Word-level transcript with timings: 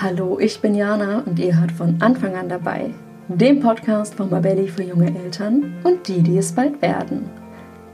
Hallo, 0.00 0.38
ich 0.40 0.58
bin 0.60 0.74
Jana 0.74 1.22
und 1.26 1.38
ihr 1.38 1.60
hört 1.60 1.70
von 1.70 2.00
Anfang 2.00 2.34
an 2.34 2.48
dabei. 2.48 2.90
Dem 3.28 3.60
Podcast 3.60 4.14
von 4.14 4.30
Babelli 4.30 4.66
für 4.66 4.82
junge 4.82 5.14
Eltern 5.14 5.74
und 5.84 6.08
die, 6.08 6.22
die 6.22 6.38
es 6.38 6.50
bald 6.50 6.80
werden. 6.80 7.28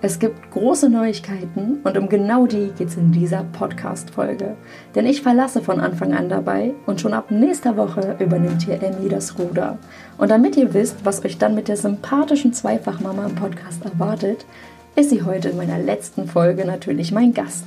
Es 0.01 0.21
gibt 0.21 0.53
große 0.53 0.89
Neuigkeiten 0.89 1.81
und 1.83 1.99
um 1.99 2.09
genau 2.09 2.47
die 2.47 2.71
geht 2.79 2.89
es 2.89 2.97
in 2.97 3.11
dieser 3.11 3.43
Podcast-Folge. 3.53 4.55
Denn 4.95 5.07
ich 5.07 5.23
verlasse 5.23 5.61
von 5.61 5.81
Anfang 5.81 6.15
an 6.15 6.29
dabei 6.29 6.73
und 6.87 7.01
schon 7.01 7.13
ab 7.13 7.33
nächster 7.33 7.77
Woche 7.77 8.17
übernimmt 8.21 8.63
hier 8.63 8.81
Emmy 8.81 9.09
das 9.09 9.37
Ruder. 9.37 9.77
Und 10.19 10.31
damit 10.31 10.57
ihr 10.57 10.73
wisst, 10.73 11.05
was 11.05 11.25
euch 11.25 11.37
dann 11.37 11.57
mit 11.57 11.67
der 11.67 11.77
sympathischen 11.77 12.53
Zweifachmama 12.53 13.27
im 13.27 13.35
Podcast 13.35 13.85
erwartet, 13.85 14.47
ist 14.95 15.11
sie 15.11 15.25
heute 15.25 15.49
in 15.49 15.57
meiner 15.57 15.81
letzten 15.81 16.29
Folge 16.29 16.65
natürlich 16.65 17.11
mein 17.11 17.35
Gast. 17.35 17.67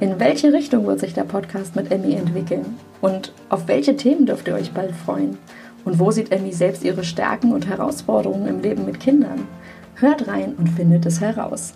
In 0.00 0.18
welche 0.18 0.54
Richtung 0.54 0.86
wird 0.86 1.00
sich 1.00 1.12
der 1.12 1.24
Podcast 1.24 1.76
mit 1.76 1.92
Emmy 1.92 2.14
entwickeln? 2.14 2.78
Und 3.00 3.32
auf 3.48 3.68
welche 3.68 3.96
Themen 3.96 4.26
dürft 4.26 4.48
ihr 4.48 4.54
euch 4.54 4.72
bald 4.72 4.92
freuen? 4.92 5.38
Und 5.84 6.00
wo 6.00 6.10
sieht 6.10 6.32
Emmy 6.32 6.52
selbst 6.52 6.82
ihre 6.82 7.04
Stärken 7.04 7.52
und 7.52 7.68
Herausforderungen 7.68 8.48
im 8.48 8.60
Leben 8.60 8.84
mit 8.84 8.98
Kindern? 8.98 9.46
Hört 9.94 10.26
rein 10.26 10.54
und 10.56 10.68
findet 10.68 11.06
es 11.06 11.20
heraus. 11.20 11.74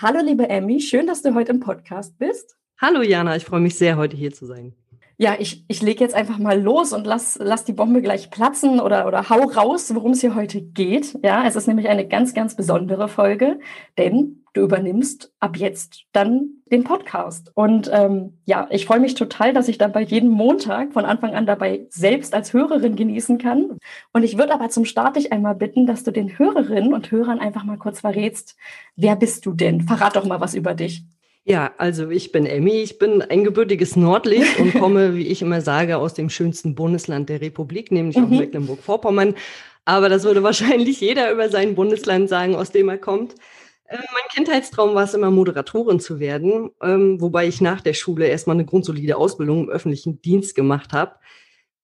Hallo 0.00 0.20
liebe 0.22 0.48
Emmy, 0.48 0.80
schön, 0.80 1.06
dass 1.06 1.22
du 1.22 1.34
heute 1.34 1.52
im 1.52 1.60
Podcast 1.60 2.18
bist. 2.18 2.56
Hallo 2.78 3.02
Jana, 3.02 3.36
ich 3.36 3.44
freue 3.44 3.60
mich 3.60 3.76
sehr, 3.76 3.96
heute 3.96 4.16
hier 4.16 4.32
zu 4.32 4.44
sein. 4.44 4.74
Ja, 5.18 5.36
ich, 5.38 5.64
ich 5.68 5.80
lege 5.80 6.04
jetzt 6.04 6.14
einfach 6.14 6.36
mal 6.36 6.60
los 6.60 6.92
und 6.92 7.06
lass, 7.06 7.38
lass 7.40 7.64
die 7.64 7.72
Bombe 7.72 8.02
gleich 8.02 8.30
platzen 8.30 8.80
oder, 8.80 9.06
oder 9.06 9.30
hau 9.30 9.44
raus, 9.44 9.94
worum 9.94 10.12
es 10.12 10.20
hier 10.20 10.34
heute 10.34 10.60
geht. 10.60 11.18
Ja, 11.22 11.46
es 11.46 11.56
ist 11.56 11.66
nämlich 11.66 11.88
eine 11.88 12.06
ganz, 12.06 12.34
ganz 12.34 12.54
besondere 12.54 13.08
Folge, 13.08 13.58
denn 13.96 14.44
du 14.56 14.62
übernimmst 14.62 15.32
ab 15.38 15.56
jetzt 15.56 16.04
dann 16.12 16.62
den 16.70 16.84
Podcast. 16.84 17.52
Und 17.54 17.90
ähm, 17.92 18.38
ja, 18.44 18.66
ich 18.70 18.86
freue 18.86 19.00
mich 19.00 19.14
total, 19.14 19.52
dass 19.52 19.68
ich 19.68 19.78
dann 19.78 19.92
bei 19.92 20.02
jedem 20.02 20.30
Montag 20.30 20.92
von 20.92 21.04
Anfang 21.04 21.34
an 21.34 21.46
dabei 21.46 21.86
selbst 21.90 22.34
als 22.34 22.52
Hörerin 22.52 22.96
genießen 22.96 23.38
kann. 23.38 23.78
Und 24.12 24.22
ich 24.22 24.38
würde 24.38 24.54
aber 24.54 24.68
zum 24.70 24.84
Start 24.84 25.16
dich 25.16 25.32
einmal 25.32 25.54
bitten, 25.54 25.86
dass 25.86 26.04
du 26.04 26.10
den 26.10 26.38
Hörerinnen 26.38 26.94
und 26.94 27.10
Hörern 27.10 27.38
einfach 27.38 27.64
mal 27.64 27.78
kurz 27.78 28.00
verrätst, 28.00 28.56
wer 28.96 29.16
bist 29.16 29.46
du 29.46 29.52
denn? 29.52 29.82
Verrat 29.82 30.16
doch 30.16 30.24
mal 30.24 30.40
was 30.40 30.54
über 30.54 30.74
dich. 30.74 31.04
Ja, 31.44 31.72
also 31.78 32.10
ich 32.10 32.32
bin 32.32 32.44
Emmy, 32.44 32.82
ich 32.82 32.98
bin 32.98 33.22
ein 33.22 33.44
gebürtiges 33.44 33.94
Nordlicht 33.94 34.58
und 34.58 34.74
komme, 34.74 35.14
wie 35.14 35.28
ich 35.28 35.42
immer 35.42 35.60
sage, 35.60 35.98
aus 35.98 36.14
dem 36.14 36.28
schönsten 36.28 36.74
Bundesland 36.74 37.28
der 37.28 37.40
Republik, 37.40 37.92
nämlich 37.92 38.16
mhm. 38.16 38.24
aus 38.24 38.30
Mecklenburg-Vorpommern. 38.30 39.34
Aber 39.84 40.08
das 40.08 40.24
würde 40.24 40.42
wahrscheinlich 40.42 41.00
jeder 41.00 41.30
über 41.30 41.48
sein 41.48 41.76
Bundesland 41.76 42.28
sagen, 42.28 42.56
aus 42.56 42.72
dem 42.72 42.88
er 42.88 42.98
kommt. 42.98 43.36
Äh, 43.88 43.98
mein 43.98 44.28
Kindheitstraum 44.34 44.94
war 44.94 45.04
es 45.04 45.14
immer, 45.14 45.30
Moderatorin 45.30 46.00
zu 46.00 46.18
werden, 46.18 46.70
ähm, 46.82 47.20
wobei 47.20 47.46
ich 47.46 47.60
nach 47.60 47.80
der 47.80 47.94
Schule 47.94 48.26
erstmal 48.26 48.56
eine 48.56 48.64
grundsolide 48.64 49.16
Ausbildung 49.16 49.64
im 49.64 49.70
öffentlichen 49.70 50.20
Dienst 50.22 50.54
gemacht 50.54 50.92
habe. 50.92 51.16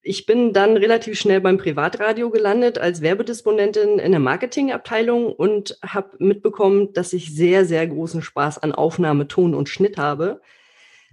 Ich 0.04 0.26
bin 0.26 0.52
dann 0.52 0.76
relativ 0.76 1.16
schnell 1.16 1.40
beim 1.40 1.58
Privatradio 1.58 2.30
gelandet 2.30 2.76
als 2.76 3.02
Werbedisponentin 3.02 4.00
in 4.00 4.10
der 4.10 4.20
Marketingabteilung 4.20 5.32
und 5.32 5.78
habe 5.80 6.16
mitbekommen, 6.18 6.92
dass 6.92 7.12
ich 7.12 7.32
sehr, 7.32 7.64
sehr 7.64 7.86
großen 7.86 8.20
Spaß 8.20 8.58
an 8.58 8.72
Aufnahme, 8.72 9.28
Ton 9.28 9.54
und 9.54 9.68
Schnitt 9.68 9.98
habe. 9.98 10.40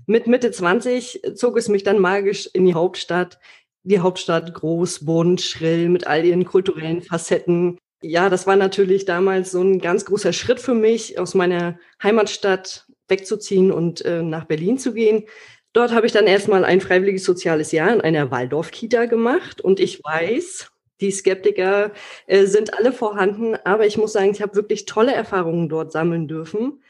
Mit 0.08 0.26
Mitte 0.26 0.50
20 0.50 1.22
zog 1.36 1.58
es 1.58 1.67
mich 1.70 1.84
dann 1.84 2.00
magisch 2.00 2.50
in 2.52 2.66
die 2.66 2.73
Hauptstadt. 2.73 3.40
Die 3.84 4.00
Hauptstadt 4.00 4.56
groß, 4.56 5.06
bunt, 5.06 5.42
schrill, 5.42 5.90
mit 5.90 6.08
all 6.08 6.26
ihren 6.26 6.45
kulturellen 6.45 7.04
Facetten. 7.04 7.78
Ja, 8.02 8.30
das 8.30 8.47
war 8.47 8.55
natürlich 8.55 9.05
damals 9.05 9.52
so 9.52 9.61
ein 9.61 9.80
ganz 9.80 10.05
großer 10.05 10.31
Schritt 10.31 10.59
für 10.61 10.73
mich, 10.73 11.19
aus 11.19 11.33
meiner 11.33 11.78
Heimatstadt 12.02 12.88
wegzuziehen 13.09 13.72
und 13.72 14.05
äh, 14.05 14.22
nach 14.22 14.45
Berlin 14.45 14.78
zu 14.78 14.94
gehen. 14.94 15.25
Dort 15.73 15.94
habe 15.94 16.05
ich 16.05 16.14
dann 16.14 16.25
erstmal 16.25 16.64
ein 16.64 16.81
freiwilliges 16.81 17.25
soziales 17.25 17.72
Jahr 17.72 17.94
in 17.94 18.02
einer 18.02 18.31
Waldorf-Kita 18.31 19.05
gemacht 19.05 19.61
und 19.61 19.80
ich 19.80 20.02
weiß, 20.04 20.71
die 21.02 21.11
Skeptiker 21.11 21.92
äh, 22.27 22.45
sind 22.45 22.73
alle 22.73 22.93
vorhanden, 22.93 23.55
aber 23.65 23.86
ich 23.86 23.98
muss 23.98 24.14
sagen, 24.14 24.32
ich 24.32 24.42
habe 24.42 24.55
wirklich 24.55 24.86
tolle 24.86 25.14
Erfahrungen 25.14 25.67
dort 25.70 25.92
sammeln 25.92 26.27
dürfen. 26.27 26.82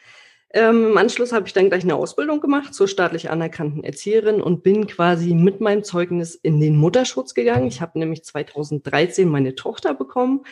Ähm, 0.52 0.88
Im 0.92 0.98
Anschluss 0.98 1.32
habe 1.32 1.46
ich 1.46 1.54
dann 1.54 1.70
gleich 1.70 1.84
eine 1.84 1.96
Ausbildung 1.96 2.40
gemacht 2.40 2.74
zur 2.74 2.88
staatlich 2.88 3.30
anerkannten 3.30 3.84
Erzieherin 3.84 4.42
und 4.42 4.64
bin 4.64 4.88
quasi 4.88 5.36
mit 5.36 5.62
meinem 5.62 5.84
Zeugnis 5.84 6.34
in 6.34 6.60
den 6.60 6.76
Mutterschutz 6.76 7.36
gegangen. 7.36 7.68
Ich 7.68 7.82
habe 7.82 8.00
nämlich 8.00 8.24
2013 8.24 9.28
meine 9.28 9.54
Tochter 9.56 9.94
bekommen 9.94 10.44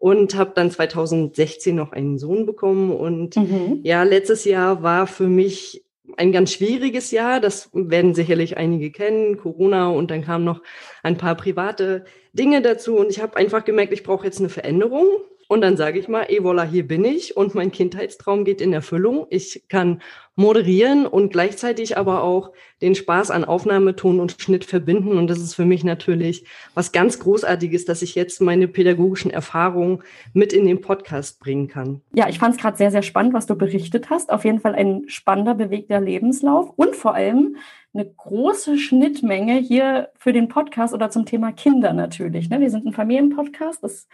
und 0.00 0.34
habe 0.34 0.52
dann 0.54 0.70
2016 0.70 1.76
noch 1.76 1.92
einen 1.92 2.18
Sohn 2.18 2.46
bekommen. 2.46 2.90
Und 2.90 3.36
mhm. 3.36 3.80
ja, 3.84 4.02
letztes 4.02 4.44
Jahr 4.46 4.82
war 4.82 5.06
für 5.06 5.28
mich 5.28 5.84
ein 6.16 6.32
ganz 6.32 6.52
schwieriges 6.54 7.10
Jahr. 7.10 7.38
Das 7.38 7.68
werden 7.74 8.14
sicherlich 8.14 8.56
einige 8.56 8.90
kennen, 8.90 9.36
Corona 9.36 9.90
und 9.90 10.10
dann 10.10 10.24
kamen 10.24 10.44
noch 10.44 10.62
ein 11.02 11.18
paar 11.18 11.36
private 11.36 12.04
Dinge 12.32 12.62
dazu 12.62 12.96
und 12.96 13.10
ich 13.10 13.20
habe 13.20 13.36
einfach 13.36 13.64
gemerkt, 13.64 13.92
ich 13.92 14.02
brauche 14.02 14.24
jetzt 14.24 14.40
eine 14.40 14.48
Veränderung. 14.48 15.06
Und 15.50 15.62
dann 15.62 15.76
sage 15.76 15.98
ich 15.98 16.06
mal, 16.06 16.26
eh 16.28 16.38
voilà, 16.38 16.62
hier 16.62 16.86
bin 16.86 17.04
ich 17.04 17.36
und 17.36 17.56
mein 17.56 17.72
Kindheitstraum 17.72 18.44
geht 18.44 18.60
in 18.60 18.72
Erfüllung. 18.72 19.26
Ich 19.30 19.64
kann 19.68 20.00
moderieren 20.36 21.08
und 21.08 21.32
gleichzeitig 21.32 21.98
aber 21.98 22.22
auch 22.22 22.52
den 22.80 22.94
Spaß 22.94 23.32
an 23.32 23.44
Aufnahme, 23.44 23.96
Ton 23.96 24.20
und 24.20 24.40
Schnitt 24.40 24.64
verbinden. 24.64 25.18
Und 25.18 25.26
das 25.26 25.40
ist 25.40 25.54
für 25.54 25.64
mich 25.64 25.82
natürlich 25.82 26.44
was 26.74 26.92
ganz 26.92 27.18
Großartiges, 27.18 27.84
dass 27.84 28.02
ich 28.02 28.14
jetzt 28.14 28.40
meine 28.40 28.68
pädagogischen 28.68 29.32
Erfahrungen 29.32 30.04
mit 30.34 30.52
in 30.52 30.66
den 30.66 30.80
Podcast 30.80 31.40
bringen 31.40 31.66
kann. 31.66 32.00
Ja, 32.14 32.28
ich 32.28 32.38
fand 32.38 32.54
es 32.54 32.60
gerade 32.60 32.76
sehr, 32.76 32.92
sehr 32.92 33.02
spannend, 33.02 33.34
was 33.34 33.46
du 33.46 33.56
berichtet 33.56 34.08
hast. 34.08 34.30
Auf 34.30 34.44
jeden 34.44 34.60
Fall 34.60 34.76
ein 34.76 35.02
spannender, 35.08 35.54
bewegter 35.54 36.00
Lebenslauf 36.00 36.72
und 36.76 36.94
vor 36.94 37.16
allem 37.16 37.56
eine 37.92 38.06
große 38.06 38.78
Schnittmenge 38.78 39.54
hier 39.54 40.10
für 40.16 40.32
den 40.32 40.48
Podcast 40.48 40.94
oder 40.94 41.10
zum 41.10 41.26
Thema 41.26 41.52
Kinder 41.52 41.92
natürlich. 41.92 42.48
Ne? 42.48 42.60
Wir 42.60 42.70
sind 42.70 42.86
ein 42.86 42.92
Familienpodcast. 42.92 43.82
Das 43.82 44.06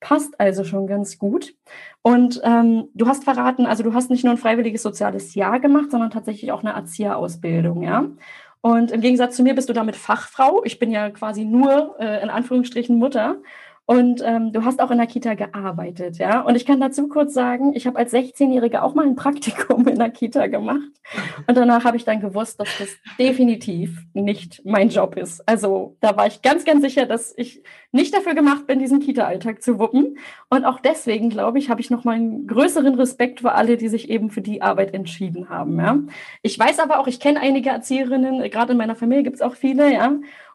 passt 0.00 0.38
also 0.38 0.64
schon 0.64 0.86
ganz 0.86 1.18
gut. 1.18 1.54
Und 2.02 2.40
ähm, 2.44 2.88
du 2.94 3.08
hast 3.08 3.24
verraten, 3.24 3.66
also 3.66 3.82
du 3.82 3.94
hast 3.94 4.10
nicht 4.10 4.24
nur 4.24 4.34
ein 4.34 4.38
freiwilliges 4.38 4.82
soziales 4.82 5.34
Jahr 5.34 5.60
gemacht, 5.60 5.90
sondern 5.90 6.10
tatsächlich 6.10 6.52
auch 6.52 6.62
eine 6.62 6.74
Erzieherausbildung, 6.74 7.82
ja. 7.82 8.06
Und 8.60 8.92
im 8.92 9.02
Gegensatz 9.02 9.36
zu 9.36 9.42
mir 9.42 9.54
bist 9.54 9.68
du 9.68 9.74
damit 9.74 9.94
Fachfrau. 9.94 10.62
Ich 10.64 10.78
bin 10.78 10.90
ja 10.90 11.10
quasi 11.10 11.44
nur 11.44 11.96
äh, 11.98 12.22
in 12.22 12.30
Anführungsstrichen 12.30 12.96
Mutter. 12.96 13.36
Und 13.86 14.22
ähm, 14.24 14.52
du 14.52 14.64
hast 14.64 14.80
auch 14.80 14.90
in 14.90 14.96
der 14.96 15.06
Kita 15.06 15.34
gearbeitet, 15.34 16.16
ja. 16.16 16.40
Und 16.40 16.54
ich 16.54 16.64
kann 16.64 16.80
dazu 16.80 17.06
kurz 17.08 17.34
sagen, 17.34 17.74
ich 17.74 17.86
habe 17.86 17.98
als 17.98 18.14
16-Jährige 18.14 18.82
auch 18.82 18.94
mal 18.94 19.06
ein 19.06 19.14
Praktikum 19.14 19.86
in 19.86 19.98
der 19.98 20.08
Kita 20.08 20.46
gemacht. 20.46 20.88
Und 21.46 21.54
danach 21.54 21.84
habe 21.84 21.98
ich 21.98 22.04
dann 22.04 22.20
gewusst, 22.20 22.58
dass 22.58 22.68
das 22.78 22.88
definitiv 23.18 23.98
nicht 24.14 24.62
mein 24.64 24.88
Job 24.88 25.16
ist. 25.16 25.46
Also 25.46 25.98
da 26.00 26.16
war 26.16 26.26
ich 26.26 26.40
ganz, 26.40 26.64
ganz 26.64 26.80
sicher, 26.80 27.04
dass 27.04 27.34
ich 27.36 27.62
nicht 27.92 28.14
dafür 28.14 28.34
gemacht 28.34 28.66
bin, 28.66 28.78
diesen 28.78 29.00
Kita-Alltag 29.00 29.62
zu 29.62 29.78
wuppen. 29.78 30.16
Und 30.48 30.64
auch 30.64 30.80
deswegen, 30.80 31.28
glaube 31.28 31.58
ich, 31.58 31.68
habe 31.68 31.82
ich 31.82 31.90
noch 31.90 32.04
mal 32.04 32.16
einen 32.16 32.46
größeren 32.46 32.94
Respekt 32.94 33.40
für 33.40 33.52
alle, 33.52 33.76
die 33.76 33.88
sich 33.88 34.08
eben 34.08 34.30
für 34.30 34.40
die 34.40 34.62
Arbeit 34.62 34.94
entschieden 34.94 35.50
haben. 35.50 35.78
Ja. 35.78 35.98
Ich 36.40 36.58
weiß 36.58 36.78
aber 36.78 37.00
auch, 37.00 37.06
ich 37.06 37.20
kenne 37.20 37.40
einige 37.40 37.68
Erzieherinnen, 37.68 38.50
gerade 38.50 38.72
in 38.72 38.78
meiner 38.78 38.96
Familie 38.96 39.24
gibt 39.24 39.36
es 39.36 39.42
auch 39.42 39.54
viele, 39.54 39.92
ja. 39.92 40.10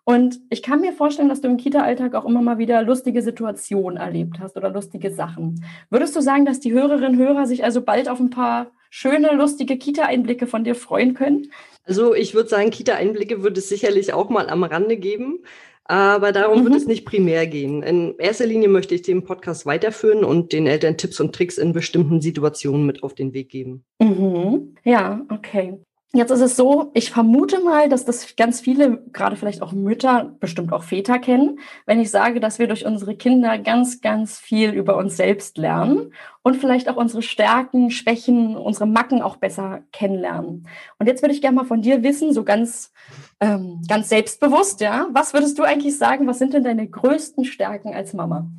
Und 0.09 0.39
ich 0.49 0.63
kann 0.63 0.81
mir 0.81 0.91
vorstellen, 0.91 1.29
dass 1.29 1.41
du 1.41 1.47
im 1.49 1.57
Kita-Alltag 1.57 2.15
auch 2.15 2.25
immer 2.25 2.41
mal 2.41 2.57
wieder 2.57 2.81
lustige 2.81 3.21
Situationen 3.21 3.99
erlebt 3.99 4.39
hast 4.39 4.57
oder 4.57 4.71
lustige 4.71 5.11
Sachen. 5.11 5.63
Würdest 5.91 6.15
du 6.15 6.21
sagen, 6.21 6.45
dass 6.45 6.59
die 6.59 6.73
Hörerinnen 6.73 7.11
und 7.11 7.17
Hörer 7.19 7.45
sich 7.45 7.63
also 7.63 7.83
bald 7.83 8.09
auf 8.09 8.19
ein 8.19 8.31
paar 8.31 8.71
schöne, 8.89 9.35
lustige 9.35 9.77
Kita-Einblicke 9.77 10.47
von 10.47 10.63
dir 10.63 10.73
freuen 10.73 11.13
können? 11.13 11.51
Also 11.83 12.15
ich 12.15 12.33
würde 12.33 12.49
sagen, 12.49 12.71
Kita-Einblicke 12.71 13.43
würde 13.43 13.59
es 13.59 13.69
sicherlich 13.69 14.11
auch 14.11 14.31
mal 14.31 14.49
am 14.49 14.63
Rande 14.63 14.97
geben. 14.97 15.43
Aber 15.83 16.31
darum 16.31 16.61
mhm. 16.61 16.63
wird 16.65 16.75
es 16.77 16.87
nicht 16.87 17.05
primär 17.05 17.45
gehen. 17.45 17.83
In 17.83 18.15
erster 18.17 18.47
Linie 18.47 18.67
möchte 18.67 18.95
ich 18.95 19.03
den 19.03 19.23
Podcast 19.23 19.67
weiterführen 19.67 20.23
und 20.23 20.53
den 20.53 20.65
Eltern 20.65 20.97
Tipps 20.97 21.19
und 21.19 21.35
Tricks 21.35 21.59
in 21.59 21.71
bestimmten 21.71 22.19
Situationen 22.19 22.87
mit 22.87 23.03
auf 23.03 23.13
den 23.13 23.35
Weg 23.35 23.49
geben. 23.49 23.85
Mhm. 24.01 24.73
Ja, 24.83 25.21
okay. 25.29 25.77
Jetzt 26.11 26.31
ist 26.31 26.41
es 26.41 26.55
so, 26.55 26.89
ich 26.95 27.11
vermute 27.11 27.63
mal, 27.63 27.87
dass 27.87 28.03
das 28.03 28.35
ganz 28.35 28.61
viele, 28.61 28.97
gerade 29.13 29.35
vielleicht 29.35 29.61
auch 29.61 29.73
Mütter, 29.73 30.35
bestimmt 30.39 30.73
auch 30.73 30.81
Väter 30.81 31.19
kennen, 31.19 31.59
wenn 31.85 31.99
ich 31.99 32.09
sage, 32.09 32.39
dass 32.39 32.57
wir 32.57 32.67
durch 32.67 32.83
unsere 32.83 33.15
Kinder 33.15 33.59
ganz, 33.59 34.01
ganz 34.01 34.39
viel 34.39 34.71
über 34.71 34.97
uns 34.97 35.17
selbst 35.17 35.59
lernen 35.59 36.11
und 36.41 36.55
vielleicht 36.55 36.89
auch 36.89 36.95
unsere 36.95 37.21
Stärken, 37.21 37.91
Schwächen, 37.91 38.57
unsere 38.57 38.87
Macken 38.87 39.21
auch 39.21 39.35
besser 39.35 39.81
kennenlernen. 39.91 40.67
Und 40.97 41.05
jetzt 41.05 41.21
würde 41.21 41.35
ich 41.35 41.41
gerne 41.41 41.57
mal 41.57 41.65
von 41.65 41.83
dir 41.83 42.01
wissen, 42.01 42.33
so 42.33 42.43
ganz, 42.43 42.91
ähm, 43.39 43.79
ganz 43.87 44.09
selbstbewusst, 44.09 44.81
ja, 44.81 45.09
was 45.11 45.35
würdest 45.35 45.59
du 45.59 45.63
eigentlich 45.63 45.95
sagen, 45.95 46.25
was 46.25 46.39
sind 46.39 46.55
denn 46.55 46.63
deine 46.63 46.89
größten 46.89 47.45
Stärken 47.45 47.93
als 47.93 48.13
Mama? 48.13 48.49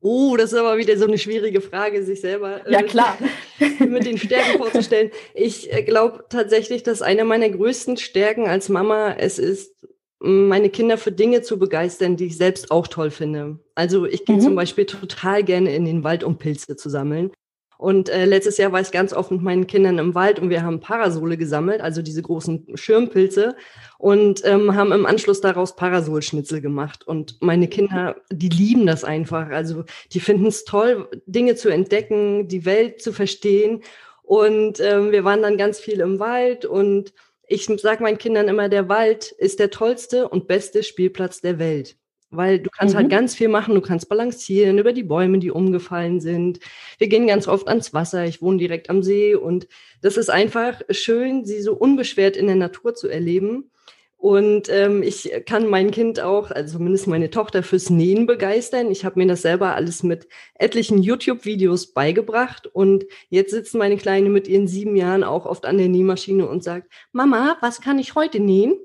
Oh, 0.00 0.36
das 0.36 0.52
ist 0.52 0.58
aber 0.58 0.78
wieder 0.78 0.96
so 0.96 1.06
eine 1.06 1.18
schwierige 1.18 1.60
Frage, 1.60 2.04
sich 2.04 2.20
selber 2.20 2.66
äh, 2.66 2.72
ja, 2.72 2.82
klar. 2.82 3.18
mit 3.80 4.06
den 4.06 4.16
Stärken 4.16 4.58
vorzustellen. 4.58 5.10
Ich 5.34 5.72
äh, 5.72 5.82
glaube 5.82 6.24
tatsächlich, 6.28 6.84
dass 6.84 7.02
eine 7.02 7.24
meiner 7.24 7.48
größten 7.48 7.96
Stärken 7.96 8.46
als 8.46 8.68
Mama 8.68 9.14
es 9.18 9.38
ist, 9.38 9.74
meine 10.20 10.70
Kinder 10.70 10.98
für 10.98 11.12
Dinge 11.12 11.42
zu 11.42 11.58
begeistern, 11.58 12.16
die 12.16 12.26
ich 12.26 12.36
selbst 12.36 12.70
auch 12.70 12.86
toll 12.86 13.10
finde. 13.10 13.58
Also 13.74 14.04
ich 14.06 14.24
gehe 14.24 14.36
mhm. 14.36 14.40
zum 14.40 14.54
Beispiel 14.54 14.86
total 14.86 15.44
gerne 15.44 15.74
in 15.74 15.84
den 15.84 16.04
Wald, 16.04 16.24
um 16.24 16.38
Pilze 16.38 16.76
zu 16.76 16.88
sammeln. 16.90 17.30
Und 17.78 18.08
äh, 18.08 18.24
letztes 18.24 18.58
Jahr 18.58 18.72
war 18.72 18.80
ich 18.80 18.90
ganz 18.90 19.12
oft 19.12 19.30
mit 19.30 19.40
meinen 19.40 19.68
Kindern 19.68 19.98
im 19.98 20.16
Wald 20.16 20.40
und 20.40 20.50
wir 20.50 20.64
haben 20.64 20.80
Parasole 20.80 21.36
gesammelt, 21.36 21.80
also 21.80 22.02
diese 22.02 22.22
großen 22.22 22.76
Schirmpilze 22.76 23.54
und 23.98 24.44
ähm, 24.44 24.74
haben 24.74 24.90
im 24.90 25.06
Anschluss 25.06 25.40
daraus 25.40 25.76
Parasolschnitzel 25.76 26.60
gemacht. 26.60 27.06
Und 27.06 27.40
meine 27.40 27.68
Kinder, 27.68 28.16
die 28.32 28.48
lieben 28.48 28.84
das 28.84 29.04
einfach. 29.04 29.50
Also 29.50 29.84
die 30.12 30.18
finden 30.18 30.46
es 30.46 30.64
toll, 30.64 31.08
Dinge 31.26 31.54
zu 31.54 31.68
entdecken, 31.68 32.48
die 32.48 32.64
Welt 32.64 33.00
zu 33.00 33.12
verstehen. 33.12 33.82
Und 34.24 34.80
ähm, 34.80 35.12
wir 35.12 35.22
waren 35.22 35.42
dann 35.42 35.56
ganz 35.56 35.78
viel 35.78 36.00
im 36.00 36.18
Wald 36.18 36.66
und 36.66 37.12
ich 37.46 37.66
sage 37.66 38.02
meinen 38.02 38.18
Kindern 38.18 38.48
immer, 38.48 38.68
der 38.68 38.88
Wald 38.88 39.30
ist 39.30 39.60
der 39.60 39.70
tollste 39.70 40.28
und 40.28 40.48
beste 40.48 40.82
Spielplatz 40.82 41.40
der 41.40 41.60
Welt. 41.60 41.96
Weil 42.30 42.58
du 42.58 42.68
kannst 42.70 42.94
halt 42.94 43.06
mhm. 43.06 43.12
halt 43.12 43.20
ganz 43.20 43.34
viel 43.34 43.48
machen, 43.48 43.74
du 43.74 43.80
kannst 43.80 44.08
balancieren 44.08 44.78
über 44.78 44.92
die 44.92 45.02
Bäume, 45.02 45.38
die 45.38 45.50
umgefallen 45.50 46.20
sind. 46.20 46.60
Wir 46.98 47.08
gehen 47.08 47.26
ganz 47.26 47.48
oft 47.48 47.68
ans 47.68 47.94
Wasser, 47.94 48.24
ich 48.26 48.42
wohne 48.42 48.58
direkt 48.58 48.90
am 48.90 49.02
See 49.02 49.34
und 49.34 49.66
das 50.02 50.16
ist 50.16 50.28
einfach 50.28 50.82
schön, 50.90 51.44
sie 51.46 51.62
so 51.62 51.74
unbeschwert 51.74 52.36
in 52.36 52.46
der 52.46 52.56
Natur 52.56 52.94
zu 52.94 53.08
erleben. 53.08 53.70
Und 54.18 54.68
ähm, 54.68 55.04
ich 55.04 55.30
kann 55.46 55.68
mein 55.68 55.92
Kind 55.92 56.18
auch, 56.18 56.50
also 56.50 56.78
zumindest 56.78 57.06
meine 57.06 57.30
Tochter, 57.30 57.62
fürs 57.62 57.88
Nähen 57.88 58.26
begeistern. 58.26 58.90
Ich 58.90 59.04
habe 59.04 59.20
mir 59.20 59.28
das 59.28 59.42
selber 59.42 59.76
alles 59.76 60.02
mit 60.02 60.26
etlichen 60.54 60.98
YouTube-Videos 61.00 61.92
beigebracht. 61.92 62.66
Und 62.66 63.06
jetzt 63.28 63.52
sitzt 63.52 63.76
meine 63.76 63.96
Kleine 63.96 64.28
mit 64.28 64.48
ihren 64.48 64.66
sieben 64.66 64.96
Jahren 64.96 65.22
auch 65.22 65.46
oft 65.46 65.64
an 65.64 65.78
der 65.78 65.88
Nähmaschine 65.88 66.48
und 66.48 66.64
sagt, 66.64 66.92
Mama, 67.12 67.58
was 67.60 67.80
kann 67.80 68.00
ich 68.00 68.16
heute 68.16 68.40
nähen? 68.40 68.76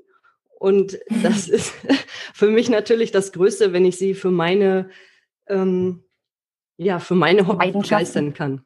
Und 0.64 0.98
das 1.22 1.46
ist 1.56 1.74
für 2.32 2.48
mich 2.48 2.70
natürlich 2.70 3.12
das 3.12 3.32
Größte, 3.32 3.74
wenn 3.74 3.84
ich 3.84 3.98
sie 3.98 4.14
für 4.14 4.30
meine, 4.30 4.88
ähm, 5.46 6.04
ja, 6.78 6.98
für 6.98 7.14
meine 7.14 7.46
Hobby 7.46 7.70
begeistern 7.72 8.32
kann. 8.32 8.64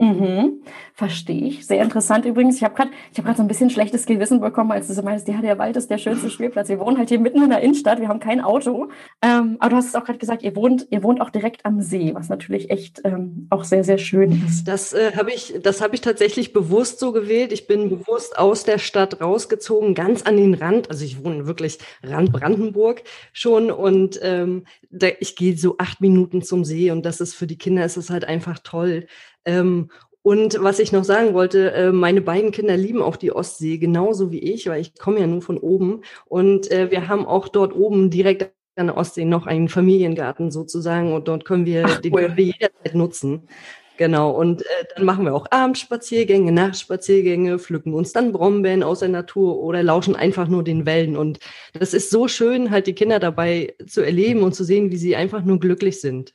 Mhm, 0.00 0.62
verstehe 0.94 1.48
ich. 1.48 1.66
Sehr 1.66 1.82
interessant 1.82 2.24
übrigens. 2.24 2.54
Ich 2.56 2.62
habe 2.62 2.76
gerade 2.76 2.90
ich 3.10 3.18
hab 3.18 3.24
grad 3.24 3.36
so 3.36 3.42
ein 3.42 3.48
bisschen 3.48 3.68
schlechtes 3.68 4.06
Gewissen 4.06 4.40
bekommen, 4.40 4.70
als 4.70 4.86
du 4.86 4.94
so 4.94 5.02
meinst, 5.02 5.26
ja, 5.26 5.40
der 5.40 5.58
Wald 5.58 5.76
ist 5.76 5.90
der 5.90 5.98
schönste 5.98 6.30
Spielplatz. 6.30 6.68
Wir 6.68 6.78
wohnen 6.78 6.98
halt 6.98 7.08
hier 7.08 7.18
mitten 7.18 7.42
in 7.42 7.50
der 7.50 7.62
Innenstadt, 7.62 8.00
wir 8.00 8.06
haben 8.06 8.20
kein 8.20 8.40
Auto. 8.40 8.90
Ähm, 9.22 9.56
aber 9.58 9.70
du 9.70 9.76
hast 9.76 9.88
es 9.88 9.96
auch 9.96 10.04
gerade 10.04 10.20
gesagt, 10.20 10.44
ihr 10.44 10.54
wohnt, 10.54 10.86
ihr 10.90 11.02
wohnt 11.02 11.20
auch 11.20 11.30
direkt 11.30 11.66
am 11.66 11.82
See, 11.82 12.14
was 12.14 12.28
natürlich 12.28 12.70
echt 12.70 13.00
ähm, 13.02 13.48
auch 13.50 13.64
sehr, 13.64 13.82
sehr 13.82 13.98
schön 13.98 14.40
ist. 14.46 14.68
Das 14.68 14.92
äh, 14.92 15.16
habe 15.16 15.32
ich, 15.32 15.54
das 15.64 15.80
habe 15.80 15.96
ich 15.96 16.00
tatsächlich 16.00 16.52
bewusst 16.52 17.00
so 17.00 17.10
gewählt. 17.10 17.52
Ich 17.52 17.66
bin 17.66 17.88
bewusst 17.88 18.38
aus 18.38 18.62
der 18.62 18.78
Stadt 18.78 19.20
rausgezogen, 19.20 19.96
ganz 19.96 20.22
an 20.22 20.36
den 20.36 20.54
Rand. 20.54 20.90
Also 20.90 21.04
ich 21.04 21.24
wohne 21.24 21.48
wirklich 21.48 21.78
Rand 22.04 22.30
Brandenburg 22.30 23.02
schon 23.32 23.72
und 23.72 24.20
ähm, 24.22 24.64
da, 24.90 25.08
ich 25.18 25.34
gehe 25.34 25.56
so 25.56 25.74
acht 25.78 26.00
Minuten 26.00 26.42
zum 26.42 26.64
See 26.64 26.92
und 26.92 27.04
das 27.04 27.20
ist 27.20 27.34
für 27.34 27.48
die 27.48 27.58
Kinder 27.58 27.84
ist 27.84 27.96
es 27.96 28.10
halt 28.10 28.24
einfach 28.24 28.60
toll. 28.60 29.08
Ähm, 29.44 29.90
und 30.22 30.58
was 30.60 30.78
ich 30.78 30.92
noch 30.92 31.04
sagen 31.04 31.32
wollte, 31.32 31.72
äh, 31.72 31.92
meine 31.92 32.20
beiden 32.20 32.50
Kinder 32.50 32.76
lieben 32.76 33.00
auch 33.00 33.16
die 33.16 33.32
Ostsee, 33.32 33.78
genauso 33.78 34.30
wie 34.30 34.40
ich, 34.40 34.68
weil 34.68 34.80
ich 34.80 34.98
komme 34.98 35.20
ja 35.20 35.26
nur 35.26 35.42
von 35.42 35.58
oben. 35.58 36.02
Und 36.26 36.70
äh, 36.70 36.90
wir 36.90 37.08
haben 37.08 37.24
auch 37.24 37.48
dort 37.48 37.74
oben 37.74 38.10
direkt 38.10 38.52
an 38.76 38.88
der 38.88 38.96
Ostsee 38.96 39.24
noch 39.24 39.46
einen 39.46 39.68
Familiengarten 39.68 40.50
sozusagen 40.50 41.12
und 41.12 41.28
dort 41.28 41.44
können 41.44 41.66
wir 41.66 41.84
Ach, 41.86 42.00
den 42.00 42.12
cool. 42.12 42.22
können 42.22 42.36
wir 42.36 42.44
jederzeit 42.44 42.94
nutzen. 42.94 43.48
Genau, 43.96 44.30
und 44.30 44.62
äh, 44.62 44.84
dann 44.94 45.04
machen 45.04 45.24
wir 45.24 45.34
auch 45.34 45.46
Abendspaziergänge, 45.50 46.52
Nachtspaziergänge, 46.52 47.58
pflücken 47.58 47.94
uns 47.94 48.12
dann 48.12 48.32
Brombeeren 48.32 48.84
aus 48.84 49.00
der 49.00 49.08
Natur 49.08 49.58
oder 49.58 49.82
lauschen 49.82 50.14
einfach 50.14 50.46
nur 50.46 50.62
den 50.62 50.86
Wellen. 50.86 51.16
Und 51.16 51.40
das 51.72 51.94
ist 51.94 52.10
so 52.10 52.28
schön, 52.28 52.70
halt 52.70 52.86
die 52.86 52.94
Kinder 52.94 53.18
dabei 53.18 53.74
zu 53.88 54.02
erleben 54.02 54.42
und 54.42 54.54
zu 54.54 54.62
sehen, 54.62 54.92
wie 54.92 54.96
sie 54.96 55.16
einfach 55.16 55.42
nur 55.42 55.58
glücklich 55.58 56.00
sind. 56.00 56.34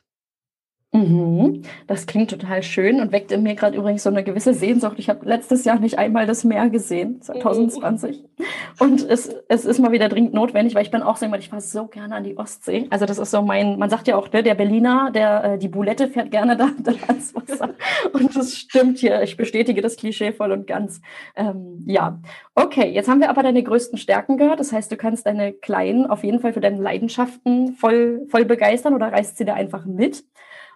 Mhm. 0.94 1.62
Das 1.88 2.06
klingt 2.06 2.30
total 2.30 2.62
schön 2.62 3.00
und 3.00 3.10
weckt 3.10 3.32
in 3.32 3.42
mir 3.42 3.56
gerade 3.56 3.76
übrigens 3.76 4.04
so 4.04 4.10
eine 4.10 4.22
gewisse 4.22 4.54
Sehnsucht. 4.54 4.94
Ich 4.98 5.08
habe 5.08 5.26
letztes 5.26 5.64
Jahr 5.64 5.80
nicht 5.80 5.98
einmal 5.98 6.24
das 6.24 6.44
Meer 6.44 6.70
gesehen, 6.70 7.20
2020. 7.20 8.22
Mhm. 8.22 8.44
Und 8.78 9.02
es, 9.02 9.28
es 9.48 9.64
ist 9.64 9.80
mal 9.80 9.90
wieder 9.90 10.08
dringend 10.08 10.34
notwendig, 10.34 10.76
weil 10.76 10.82
ich 10.82 10.92
bin 10.92 11.02
auch 11.02 11.16
so 11.16 11.24
jemand, 11.24 11.42
ich 11.42 11.48
fahre 11.48 11.62
so 11.62 11.88
gerne 11.88 12.14
an 12.14 12.22
die 12.22 12.38
Ostsee. 12.38 12.86
Also 12.90 13.06
das 13.06 13.18
ist 13.18 13.32
so 13.32 13.42
mein, 13.42 13.76
man 13.76 13.90
sagt 13.90 14.06
ja 14.06 14.14
auch, 14.14 14.30
ne, 14.32 14.44
der 14.44 14.54
Berliner, 14.54 15.10
der 15.10 15.44
äh, 15.44 15.58
die 15.58 15.66
Boulette 15.66 16.06
fährt 16.06 16.30
gerne 16.30 16.56
da, 16.56 16.70
da 16.78 16.92
ans 17.08 17.34
Wasser. 17.34 17.70
Und 18.12 18.36
das 18.36 18.54
stimmt 18.54 18.98
hier. 18.98 19.20
Ich 19.22 19.36
bestätige 19.36 19.82
das 19.82 19.96
Klischee 19.96 20.30
voll 20.30 20.52
und 20.52 20.68
ganz. 20.68 21.00
Ähm, 21.34 21.82
ja, 21.86 22.20
okay. 22.54 22.88
Jetzt 22.88 23.08
haben 23.08 23.20
wir 23.20 23.30
aber 23.30 23.42
deine 23.42 23.64
größten 23.64 23.98
Stärken 23.98 24.36
gehört. 24.36 24.60
Das 24.60 24.72
heißt, 24.72 24.92
du 24.92 24.96
kannst 24.96 25.26
deine 25.26 25.52
Kleinen 25.54 26.06
auf 26.06 26.22
jeden 26.22 26.38
Fall 26.38 26.52
für 26.52 26.60
deine 26.60 26.80
Leidenschaften 26.80 27.72
voll, 27.72 28.28
voll 28.28 28.44
begeistern 28.44 28.94
oder 28.94 29.10
reißt 29.10 29.36
sie 29.36 29.44
da 29.44 29.54
einfach 29.54 29.86
mit. 29.86 30.22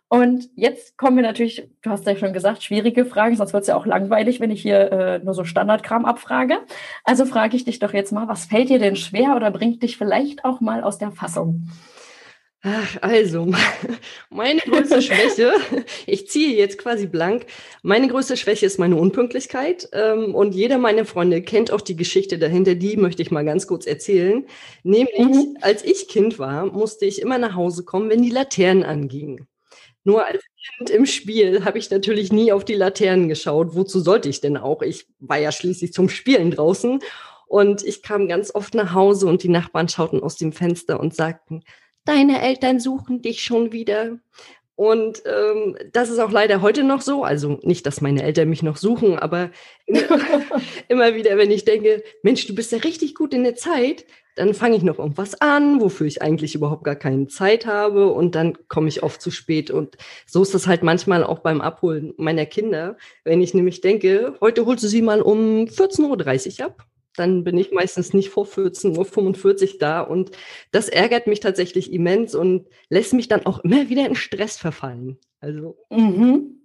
Und 0.09 0.49
jetzt 0.55 0.97
kommen 0.97 1.17
wir 1.17 1.23
natürlich, 1.23 1.69
du 1.83 1.91
hast 1.91 2.07
ja 2.07 2.17
schon 2.17 2.33
gesagt, 2.33 2.63
schwierige 2.63 3.05
Fragen, 3.05 3.37
sonst 3.37 3.53
wird 3.53 3.63
es 3.63 3.69
ja 3.69 3.77
auch 3.77 3.85
langweilig, 3.85 4.41
wenn 4.41 4.51
ich 4.51 4.63
hier 4.63 4.91
äh, 4.91 5.19
nur 5.19 5.35
so 5.35 5.45
Standardkram 5.45 6.07
abfrage. 6.07 6.59
Also 7.05 7.27
frage 7.27 7.57
ich 7.57 7.65
dich 7.65 7.79
doch 7.79 7.93
jetzt 7.93 8.13
mal, 8.13 8.27
was 8.27 8.47
fällt 8.47 8.71
dir 8.71 8.79
denn 8.79 8.97
schwer 8.97 9.37
oder 9.37 9.51
bringt 9.51 9.83
dich 9.83 9.99
vielleicht 9.99 10.47
auch 10.47 10.61
mal 10.61 10.83
aus 10.83 10.97
der 10.97 11.13
Fassung? 11.13 11.69
Ach, 12.63 12.97
also, 13.03 13.47
meine 14.31 14.61
größte 14.61 15.01
Schwäche, 15.01 15.53
ich 16.07 16.29
ziehe 16.29 16.57
jetzt 16.57 16.79
quasi 16.79 17.07
blank, 17.07 17.47
meine 17.83 18.09
größte 18.09 18.37
Schwäche 18.37 18.67
ist 18.67 18.79
meine 18.79 18.97
Unpünktlichkeit. 18.97 19.89
Ähm, 19.93 20.35
und 20.35 20.55
jeder 20.55 20.79
meiner 20.79 21.05
Freunde 21.05 21.43
kennt 21.43 21.71
auch 21.71 21.83
die 21.83 21.97
Geschichte 21.97 22.39
dahinter, 22.39 22.75
die 22.75 22.97
möchte 22.97 23.23
ich 23.23 23.31
mal 23.31 23.45
ganz 23.45 23.67
kurz 23.67 23.87
erzählen. 23.87 24.45
Nämlich, 24.83 25.19
mhm. 25.19 25.59
als 25.61 25.85
ich 25.85 26.09
Kind 26.09 26.39
war, 26.39 26.67
musste 26.67 27.05
ich 27.05 27.21
immer 27.23 27.39
nach 27.39 27.55
Hause 27.55 27.85
kommen, 27.85 28.11
wenn 28.11 28.23
die 28.23 28.31
Laternen 28.31 28.83
angingen. 28.83 29.47
Nur 30.09 30.25
als 30.25 30.43
Kind 30.79 30.89
im 30.89 31.05
Spiel 31.05 31.67
habe 31.67 31.77
ich 31.77 31.91
natürlich 31.91 32.33
nie 32.33 32.51
auf 32.51 32.65
die 32.65 32.73
Laternen 32.73 33.29
geschaut. 33.29 33.75
Wozu 33.75 34.01
sollte 34.01 34.31
ich 34.31 34.41
denn 34.41 34.57
auch? 34.57 34.81
Ich 34.81 35.07
war 35.19 35.37
ja 35.37 35.53
schließlich 35.53 35.93
zum 35.93 36.09
Spielen 36.09 36.51
draußen. 36.51 37.01
Und 37.47 37.85
ich 37.85 38.03
kam 38.03 38.27
ganz 38.27 38.55
oft 38.55 38.73
nach 38.73 38.95
Hause 38.95 39.27
und 39.27 39.43
die 39.43 39.51
Nachbarn 39.51 39.87
schauten 39.87 40.23
aus 40.23 40.37
dem 40.37 40.53
Fenster 40.53 40.99
und 40.99 41.15
sagten, 41.15 41.63
deine 42.07 42.41
Eltern 42.41 42.81
suchen 42.81 43.21
dich 43.21 43.43
schon 43.43 43.73
wieder. 43.73 44.19
Und 44.77 45.25
ähm, 45.27 45.77
das 45.93 46.09
ist 46.09 46.21
auch 46.21 46.31
leider 46.31 46.63
heute 46.63 46.85
noch 46.85 47.03
so. 47.03 47.23
Also 47.23 47.59
nicht, 47.63 47.85
dass 47.85 48.01
meine 48.01 48.23
Eltern 48.23 48.49
mich 48.49 48.63
noch 48.63 48.79
suchen, 48.79 49.19
aber 49.19 49.51
immer 50.89 51.17
wieder, 51.17 51.37
wenn 51.37 51.51
ich 51.51 51.67
denke, 51.67 52.03
Mensch, 52.23 52.47
du 52.47 52.55
bist 52.55 52.73
ja 52.73 52.79
richtig 52.79 53.15
gut 53.15 53.35
in 53.35 53.45
der 53.45 53.57
Zeit, 53.57 54.07
dann 54.39 54.55
fange 54.55 54.77
ich 54.77 54.83
noch 54.83 54.99
irgendwas 54.99 55.41
an, 55.41 55.81
wofür 55.81 56.07
ich 56.07 56.23
eigentlich 56.23 56.55
überhaupt 56.55 56.85
gar 56.85 56.97
keine 56.97 57.27
Zeit 57.27 57.67
habe 57.67 58.13
und 58.13 58.35
dann 58.35 58.57
komme 58.69 58.89
ich 58.89 59.03
oft 59.03 59.21
zu 59.21 59.31
spät. 59.31 59.71
Und 59.71 59.97
so 60.27 60.43
ist 60.43 60.55
das 60.55 60.67
halt 60.67 60.83
manchmal 60.83 61.25
auch 61.25 61.41
beim 61.41 61.61
Abholen 61.61 62.15
meiner 62.17 62.47
Kinder. 62.47 62.97
Wenn 63.25 63.41
ich 63.41 63.53
nämlich 63.53 63.81
denke, 63.81 64.35
heute 64.41 64.65
holst 64.65 64.85
du 64.85 64.89
sie 64.89 65.03
mal 65.03 65.23
um 65.23 65.65
14.30 65.65 66.61
Uhr 66.61 66.67
ab, 66.67 66.87
dann 67.17 67.43
bin 67.43 67.59
ich 67.59 67.73
meistens 67.73 68.15
nicht 68.15 68.29
vor 68.29 68.47
14.45 68.47 69.73
Uhr 69.73 69.79
da 69.81 70.01
und 70.03 70.31
das 70.71 70.89
ärgert 70.89 71.27
mich 71.27 71.41
tatsächlich 71.41 71.93
immens 71.93 72.35
und 72.35 72.69
lässt 72.91 73.13
mich 73.13 73.27
dann 73.27 73.45
auch 73.45 73.59
immer 73.65 73.89
wieder 73.89 74.07
in 74.07 74.15
Stress 74.15 74.57
verfallen. 74.57 75.19
Also. 75.41 75.77
Mhm. 75.91 76.58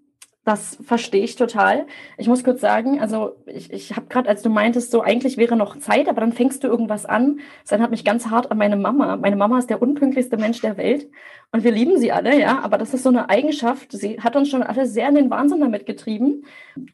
Das 0.45 0.77
verstehe 0.83 1.23
ich 1.23 1.37
total. 1.37 1.87
Ich 2.17 2.27
muss 2.27 2.43
kurz 2.43 2.59
sagen, 2.59 2.99
also 2.99 3.37
ich, 3.45 3.71
ich 3.71 3.95
habe 3.95 4.07
gerade, 4.07 4.27
als 4.27 4.41
du 4.41 4.49
meintest, 4.49 4.91
so 4.91 5.01
eigentlich 5.01 5.37
wäre 5.37 5.55
noch 5.55 5.77
Zeit, 5.77 6.09
aber 6.09 6.19
dann 6.19 6.33
fängst 6.33 6.63
du 6.65 6.67
irgendwas 6.67 7.05
an. 7.05 7.39
Das 7.61 7.71
erinnert 7.71 7.91
mich 7.91 8.03
ganz 8.03 8.27
hart 8.27 8.51
an 8.51 8.57
meine 8.57 8.75
Mama. 8.75 9.15
Meine 9.15 9.37
Mama 9.37 9.57
ist 9.59 9.69
der 9.69 9.81
unpünktlichste 9.81 10.35
Mensch 10.35 10.59
der 10.59 10.75
Welt 10.75 11.09
und 11.53 11.63
wir 11.63 11.71
lieben 11.71 11.99
sie 11.99 12.11
alle, 12.11 12.39
ja. 12.39 12.61
Aber 12.63 12.79
das 12.79 12.95
ist 12.95 13.03
so 13.03 13.09
eine 13.09 13.29
Eigenschaft. 13.29 13.91
Sie 13.91 14.19
hat 14.19 14.35
uns 14.35 14.49
schon 14.49 14.63
alle 14.63 14.87
sehr 14.87 15.07
in 15.07 15.13
den 15.13 15.29
Wahnsinn 15.29 15.61
damit 15.61 15.85
getrieben. 15.85 16.45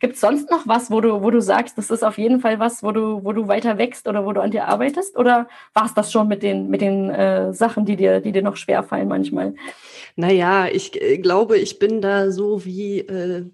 Gibt 0.01 0.15
es 0.15 0.19
sonst 0.19 0.51
noch 0.51 0.67
was, 0.67 0.91
wo 0.91 0.99
du, 0.99 1.23
wo 1.23 1.31
du 1.31 1.39
sagst, 1.39 1.77
das 1.77 1.89
ist 1.89 2.03
auf 2.03 2.17
jeden 2.17 2.41
Fall 2.41 2.59
was, 2.59 2.83
wo 2.83 2.91
du, 2.91 3.23
wo 3.23 3.31
du 3.31 3.47
weiter 3.47 3.77
wächst 3.77 4.05
oder 4.05 4.25
wo 4.25 4.33
du 4.33 4.41
an 4.41 4.51
dir 4.51 4.67
arbeitest? 4.67 5.17
Oder 5.17 5.47
war 5.73 5.85
es 5.85 5.93
das 5.93 6.11
schon 6.11 6.27
mit 6.27 6.43
den, 6.43 6.69
mit 6.69 6.81
den 6.81 7.09
äh, 7.09 7.53
Sachen, 7.53 7.85
die 7.85 7.95
dir, 7.95 8.19
die 8.19 8.33
dir 8.33 8.41
noch 8.41 8.57
schwerfallen 8.57 9.07
manchmal? 9.07 9.55
Naja, 10.17 10.67
ich 10.67 11.01
äh, 11.01 11.19
glaube, 11.19 11.57
ich 11.57 11.79
bin 11.79 12.01
da 12.01 12.29
so 12.29 12.65
wie, 12.65 12.99
äh, 12.99 13.45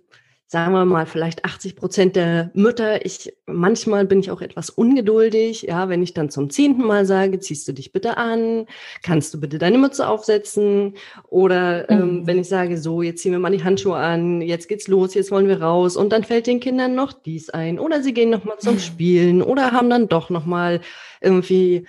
sagen 0.55 0.71
wir 0.71 0.85
mal, 0.85 1.05
vielleicht 1.05 1.43
80 1.43 1.75
Prozent 1.75 2.15
der 2.15 2.49
Mütter. 2.53 3.05
Ich, 3.05 3.33
manchmal 3.45 4.05
bin 4.05 4.21
ich 4.21 4.31
auch 4.31 4.39
etwas 4.39 4.69
ungeduldig. 4.69 5.63
Ja, 5.63 5.89
wenn 5.89 6.01
ich 6.01 6.13
dann 6.13 6.29
zum 6.29 6.49
zehnten 6.49 6.87
Mal 6.87 7.05
sage, 7.05 7.41
ziehst 7.41 7.67
du 7.67 7.73
dich 7.73 7.91
bitte 7.91 8.15
an, 8.15 8.65
kannst 9.03 9.33
du 9.33 9.41
bitte 9.41 9.57
deine 9.57 9.77
Mütze 9.77 10.07
aufsetzen? 10.07 10.93
Oder 11.27 11.89
ähm, 11.89 11.99
mhm. 11.99 12.27
wenn 12.27 12.39
ich 12.39 12.47
sage, 12.47 12.77
so, 12.77 13.01
jetzt 13.01 13.21
ziehen 13.21 13.33
wir 13.33 13.39
mal 13.39 13.51
die 13.51 13.65
Handschuhe 13.65 13.97
an, 13.97 14.39
jetzt 14.41 14.69
geht's 14.69 14.87
los, 14.87 15.13
jetzt 15.13 15.29
wollen 15.29 15.49
wir 15.49 15.61
raus. 15.61 15.97
Und 15.97 16.13
dann 16.13 16.23
fällt 16.23 16.47
den 16.47 16.61
Kindern 16.61 16.95
noch 16.95 17.11
dies 17.11 17.49
ein. 17.49 17.77
Oder 17.77 18.01
sie 18.01 18.13
gehen 18.13 18.29
nochmal 18.29 18.57
zum 18.57 18.79
Spielen 18.79 19.41
oder 19.41 19.73
haben 19.73 19.89
dann 19.89 20.07
doch 20.07 20.29
nochmal 20.29 20.79
irgendwie 21.19 21.85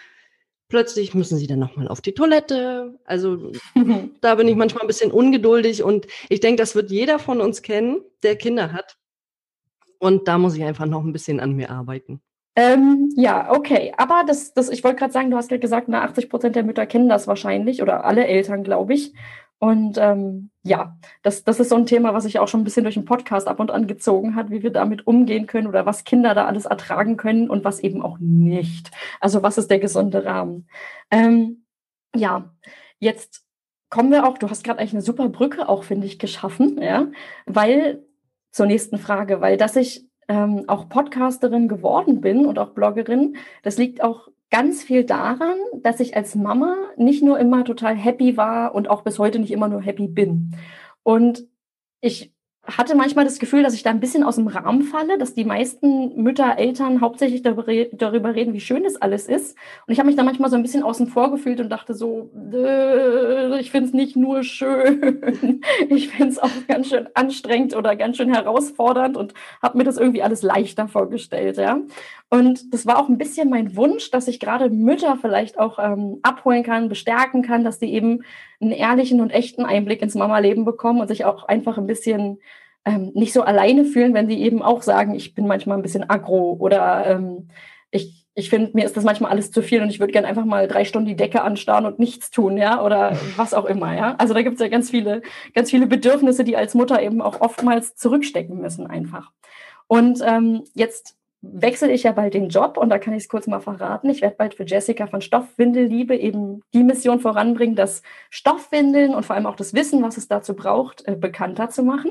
Plötzlich 0.69 1.15
müssen 1.15 1.39
sie 1.39 1.47
dann 1.47 1.61
nochmal 1.61 1.89
auf 1.89 2.01
die 2.01 2.13
Toilette. 2.13 2.99
Also 3.05 3.53
da 4.21 4.35
bin 4.35 4.49
ich 4.49 4.57
manchmal 4.57 4.83
ein 4.83 4.89
bisschen 4.89 5.13
ungeduldig 5.13 5.83
und 5.83 6.07
ich 6.29 6.41
denke, 6.41 6.61
das 6.61 6.75
wird 6.75 6.91
jeder 6.91 7.19
von 7.19 7.41
uns 7.41 7.63
kennen, 7.63 8.01
der 8.23 8.37
Kinder 8.37 8.73
hat. 8.73 8.97
Und 9.99 10.29
da 10.29 10.39
muss 10.39 10.57
ich 10.57 10.65
einfach 10.65 10.87
noch 10.87 11.05
ein 11.05 11.13
bisschen 11.13 11.41
an 11.41 11.53
mir 11.53 11.71
arbeiten. 11.71 12.21
Ähm, 12.57 13.13
ja, 13.17 13.53
okay. 13.53 13.93
Aber 13.99 14.25
das, 14.27 14.55
das, 14.55 14.71
ich 14.71 14.83
wollte 14.83 14.99
gerade 14.99 15.13
sagen, 15.13 15.31
du 15.31 15.37
hast 15.37 15.51
ja 15.51 15.59
gesagt, 15.59 15.89
na, 15.89 16.03
80 16.03 16.31
Prozent 16.31 16.57
der 16.57 16.65
Mütter 16.65 16.87
kennen 16.87 17.09
das 17.09 17.27
wahrscheinlich 17.27 17.83
oder 17.83 18.05
alle 18.05 18.27
Eltern, 18.27 18.65
glaube 18.65 18.95
ich. 18.95 19.13
Und 19.59 19.97
ähm, 19.99 20.51
ja, 20.63 20.99
das, 21.23 21.45
das 21.45 21.61
ist 21.61 21.71
so 21.71 21.77
ein 21.77 21.87
Thema, 21.87 22.13
was 22.13 22.25
sich 22.25 22.39
auch 22.39 22.49
schon 22.49 22.61
ein 22.61 22.65
bisschen 22.65 22.85
durch 22.85 22.95
den 22.97 23.07
Podcast 23.07 23.49
ab 23.49 23.59
und 23.59 23.71
an 23.71 23.87
gezogen 23.87 24.35
hat, 24.35 24.51
wie 24.51 24.63
wir 24.63 24.71
damit 24.71 25.07
umgehen 25.07 25.47
können 25.47 25.67
oder 25.67 25.87
was 25.87 26.05
Kinder 26.05 26.35
da 26.35 26.45
alles 26.45 26.67
ertragen 26.67 27.17
können 27.17 27.49
und 27.49 27.65
was 27.65 27.81
eben 27.81 28.03
auch 28.03 28.19
nicht. 28.19 28.91
Also 29.21 29.43
was 29.43 29.57
ist 29.57 29.71
der 29.71 29.79
gesunde 29.79 30.25
Rahmen? 30.25 30.69
Ähm, 31.11 31.65
ja, 32.15 32.55
jetzt 32.99 33.45
kommen 33.89 34.11
wir 34.11 34.27
auch, 34.27 34.37
du 34.39 34.51
hast 34.51 34.65
gerade 34.65 34.81
eigentlich 34.81 34.93
eine 34.93 35.03
super 35.03 35.29
Brücke 35.29 35.69
auch, 35.69 35.85
finde 35.85 36.07
ich, 36.07 36.19
geschaffen, 36.19 36.81
ja, 36.83 37.09
weil 37.47 38.05
zur 38.51 38.67
nächsten 38.67 38.99
Frage, 38.99 39.41
weil 39.41 39.57
dass 39.57 39.77
ich 39.77 40.07
ähm, 40.29 40.65
auch 40.67 40.89
Podcasterin 40.89 41.69
geworden 41.69 42.21
bin 42.21 42.47
und 42.47 42.59
auch 42.59 42.71
Bloggerin, 42.71 43.37
das 43.63 43.79
liegt 43.79 44.03
auch 44.03 44.29
ganz 44.51 44.83
viel 44.83 45.05
daran, 45.05 45.57
dass 45.83 46.01
ich 46.01 46.17
als 46.17 46.35
Mama 46.35 46.77
nicht 46.97 47.23
nur 47.23 47.39
immer 47.39 47.65
total 47.65 47.97
happy 47.97 48.37
war 48.37 48.75
und 48.75 48.89
auch 48.89 49.03
bis 49.03 49.19
heute 49.19 49.39
nicht 49.39 49.51
immer 49.51 49.69
nur 49.69 49.83
happy 49.83 50.09
bin. 50.09 50.57
Und 51.03 51.47
ich 52.01 52.36
hatte 52.67 52.97
manchmal 52.97 53.25
das 53.25 53.39
Gefühl, 53.39 53.63
dass 53.63 53.75
ich 53.75 53.83
da 53.83 53.91
ein 53.91 54.01
bisschen 54.01 54.23
aus 54.23 54.37
dem 54.37 54.49
Rahmen 54.49 54.83
falle, 54.83 55.19
dass 55.19 55.35
die 55.35 55.45
meisten 55.45 56.21
Mütter, 56.21 56.59
Eltern 56.59 57.01
hauptsächlich 57.01 57.43
darüber 57.43 58.35
reden, 58.35 58.55
wie 58.55 58.61
schön 58.61 58.83
das 58.83 58.97
alles 58.97 59.27
ist. 59.29 59.57
Und 59.87 59.93
ich 59.93 59.99
habe 59.99 60.07
mich 60.07 60.17
da 60.17 60.23
manchmal 60.23 60.51
so 60.51 60.57
ein 60.57 60.63
bisschen 60.63 60.83
außen 60.83 61.07
vor 61.07 61.31
gefühlt 61.31 61.61
und 61.61 61.71
dachte 61.71 61.95
so, 61.95 62.31
äh, 62.53 63.61
ich 63.61 63.71
finde 63.71 63.89
es 63.89 63.95
nicht 63.95 64.17
nur 64.17 64.43
schön, 64.43 65.61
ich 65.89 66.09
finde 66.09 66.33
es 66.33 66.39
auch 66.39 66.51
ganz 66.67 66.89
schön 66.89 67.09
anstrengend 67.15 67.77
oder 67.77 67.95
ganz 67.95 68.17
schön 68.17 68.33
herausfordernd 68.33 69.17
und 69.17 69.35
habe 69.63 69.79
mir 69.79 69.85
das 69.85 69.97
irgendwie 69.97 70.23
alles 70.23 70.43
leichter 70.43 70.89
vorgestellt. 70.89 71.59
Ja? 71.59 71.79
Und 72.29 72.75
das 72.75 72.87
war 72.87 72.99
auch 72.99 73.09
ein 73.09 73.19
bisschen 73.19 73.49
mein 73.49 73.77
Wunsch, 73.77 74.11
dass 74.11 74.27
ich 74.27 74.41
gerade 74.41 74.71
Mütter 74.71 75.17
vielleicht 75.21 75.59
auch 75.59 75.79
ähm, 75.79 76.19
abholen 76.23 76.65
kann, 76.65 76.89
bestärken 76.89 77.43
kann, 77.43 77.63
dass 77.63 77.79
sie 77.79 77.93
eben 77.93 78.23
einen 78.61 78.73
ehrlichen 78.73 79.21
und 79.21 79.31
echten 79.31 79.65
Einblick 79.65 80.03
ins 80.03 80.15
Mama-Leben 80.15 80.65
bekommen 80.65 81.01
und 81.01 81.09
sich 81.09 81.25
auch 81.25 81.45
einfach 81.45 81.79
ein 81.79 81.87
bisschen 81.87 82.39
ähm, 82.85 83.11
nicht 83.15 83.33
so 83.33 83.43
alleine 83.43 83.85
fühlen, 83.85 84.15
wenn 84.15 84.29
sie 84.29 84.41
eben 84.41 84.63
auch 84.63 84.83
sagen, 84.83 85.15
ich 85.15 85.35
bin 85.35 85.47
manchmal 85.47 85.77
ein 85.77 85.83
bisschen 85.83 86.09
aggro 86.09 86.57
oder 86.59 87.07
ähm, 87.07 87.49
ich, 87.91 88.27
ich 88.35 88.49
finde, 88.49 88.71
mir 88.75 88.85
ist 88.85 88.97
das 88.97 89.05
manchmal 89.05 89.33
alles 89.33 89.51
zu 89.51 89.61
viel 89.63 89.83
und 89.83 89.91
ich 89.91 89.99
würde 89.99 90.13
gerne 90.13 90.29
einfach 90.29 90.45
mal 90.45 90.69
drei 90.69 90.85
Stunden 90.85 91.09
die 91.09 91.17
Decke 91.17 91.43
anstarren 91.43 91.87
und 91.87 91.99
nichts 91.99 92.31
tun, 92.31 92.57
ja, 92.57 92.83
oder 92.83 93.17
was 93.37 93.55
auch 93.55 93.65
immer, 93.65 93.95
ja. 93.97 94.15
Also 94.19 94.35
da 94.35 94.43
gibt 94.43 94.55
es 94.55 94.61
ja 94.61 94.69
ganz 94.69 94.91
viele, 94.91 95.23
ganz 95.55 95.71
viele 95.71 95.87
Bedürfnisse, 95.87 96.45
die 96.45 96.57
als 96.57 96.75
Mutter 96.75 97.03
eben 97.03 97.21
auch 97.21 97.41
oftmals 97.41 97.97
zurückstecken 97.97 98.61
müssen 98.61 98.87
einfach. 98.87 99.33
Und 99.89 100.21
ähm, 100.25 100.63
jetzt 100.75 101.16
wechsle 101.43 101.93
ich 101.93 102.05
ja 102.05 102.13
bald 102.13 102.35
den 102.35 102.49
Job 102.49 102.77
und 102.77 102.89
da 102.89 102.99
kann 102.99 103.15
ich 103.15 103.25
es 103.25 103.29
kurz 103.29 103.47
mal 103.47 103.61
verraten. 103.61 104.11
Ich 104.11 104.23
werde 104.23 104.37
bald 104.37 104.55
für 104.55 104.65
Jessica 104.65 105.07
von 105.07 105.21
Stoffwindelliebe 105.21 106.17
eben 106.17 106.63
die 106.75 106.83
Mission 106.83 107.21
voranbringen, 107.21 107.77
das 107.77 108.03
Stoffwindeln 108.31 109.15
und 109.15 109.25
vor 109.25 109.37
allem 109.37 109.47
auch 109.47 109.57
das 109.57 109.75
Wissen, 109.75 110.03
was 110.03 110.17
es 110.17 110.29
dazu 110.29 110.55
braucht, 110.55 111.07
äh, 111.07 111.15
bekannter 111.15 111.69
zu 111.69 111.83
machen. 111.83 112.11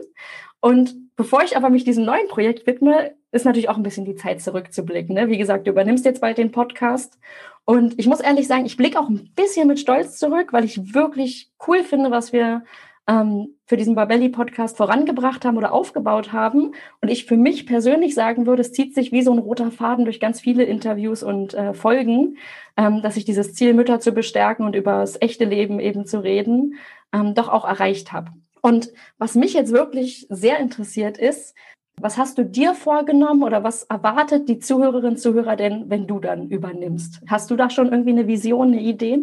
Und 0.62 0.96
bevor 1.16 1.44
ich 1.44 1.58
aber 1.58 1.70
mich 1.70 1.84
diesem 1.84 2.06
neuen 2.06 2.28
Projekt 2.28 2.66
widme, 2.66 3.14
ist 3.32 3.46
natürlich 3.46 3.70
auch 3.70 3.78
ein 3.78 3.84
bisschen 3.84 4.06
die 4.06 4.16
Zeit 4.16 4.42
zurückzublicken. 4.42 5.14
Ne? 5.14 5.30
Wie 5.30 5.38
gesagt, 5.38 5.68
du 5.68 5.72
übernimmst 5.72 6.06
jetzt 6.06 6.22
bald 6.22 6.38
den 6.38 6.52
Podcast. 6.52 7.20
Und 7.66 8.00
ich 8.00 8.08
muss 8.08 8.20
ehrlich 8.20 8.48
sagen, 8.48 8.66
ich 8.66 8.78
blicke 8.78 9.00
auch 9.00 9.10
ein 9.10 9.32
bisschen 9.36 9.68
mit 9.68 9.80
Stolz 9.80 10.18
zurück, 10.18 10.54
weil 10.54 10.64
ich 10.64 10.94
wirklich 10.94 11.52
cool 11.68 11.84
finde, 11.84 12.12
was 12.12 12.32
wir 12.32 12.64
ähm, 13.08 13.56
für 13.66 13.78
diesen 13.78 13.96
Barbelli-Podcast 13.96 14.78
vorangebracht 14.78 15.46
haben 15.46 15.58
oder 15.58 15.74
aufgebaut 15.74 16.34
haben. 16.34 16.74
Und 17.02 17.10
ich 17.10 17.26
für 17.26 17.38
mich 17.38 17.66
persönlich 17.66 18.16
sagen 18.16 18.46
würde, 18.46 18.62
es 18.62 18.72
zieht 18.72 18.96
sich 18.96 19.12
wie 19.12 19.22
so 19.22 19.32
ein 19.32 19.40
roter 19.40 19.72
Faden 19.72 20.06
durch 20.06 20.20
ganz 20.20 20.40
viele 20.40 20.64
Interviews 20.64 21.24
und 21.24 21.54
äh, 21.54 21.74
Folgen, 21.74 22.38
ähm, 22.78 23.02
dass 23.02 23.18
ich 23.18 23.26
dieses 23.26 23.54
Ziel, 23.54 23.74
Mütter 23.74 24.00
zu 24.00 24.12
bestärken 24.12 24.66
und 24.66 24.76
über 24.76 25.00
das 25.00 25.22
echte 25.22 25.46
Leben 25.46 25.80
eben 25.80 26.06
zu 26.06 26.20
reden, 26.24 26.76
ähm, 27.14 27.34
doch 27.36 27.50
auch 27.50 27.66
erreicht 27.66 28.12
habe. 28.12 28.32
Und 28.62 28.92
was 29.18 29.36
mich 29.36 29.54
jetzt 29.54 29.72
wirklich 29.72 30.26
sehr 30.30 30.60
interessiert 30.60 31.18
ist, 31.18 31.56
was 32.02 32.18
hast 32.18 32.38
du 32.38 32.44
dir 32.44 32.74
vorgenommen 32.74 33.44
oder 33.44 33.64
was 33.64 33.84
erwartet 33.84 34.50
die 34.50 34.60
Zuhörerinnen 34.60 35.12
und 35.12 35.18
Zuhörer 35.18 35.56
denn, 35.56 35.90
wenn 35.90 36.08
du 36.08 36.20
dann 36.20 36.50
übernimmst? 36.50 37.22
Hast 37.28 37.52
du 37.52 37.56
da 37.56 37.70
schon 37.70 37.92
irgendwie 37.92 38.10
eine 38.10 38.28
Vision, 38.28 38.70
eine 38.70 38.82
Idee? 38.82 39.20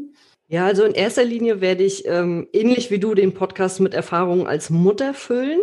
Ja, 0.52 0.66
also 0.66 0.84
in 0.84 0.92
erster 0.92 1.24
Linie 1.24 1.62
werde 1.62 1.82
ich 1.82 2.06
ähm, 2.06 2.46
ähnlich 2.52 2.90
wie 2.90 2.98
du 2.98 3.14
den 3.14 3.32
Podcast 3.32 3.80
mit 3.80 3.94
Erfahrungen 3.94 4.46
als 4.46 4.68
Mutter 4.68 5.14
füllen. 5.14 5.60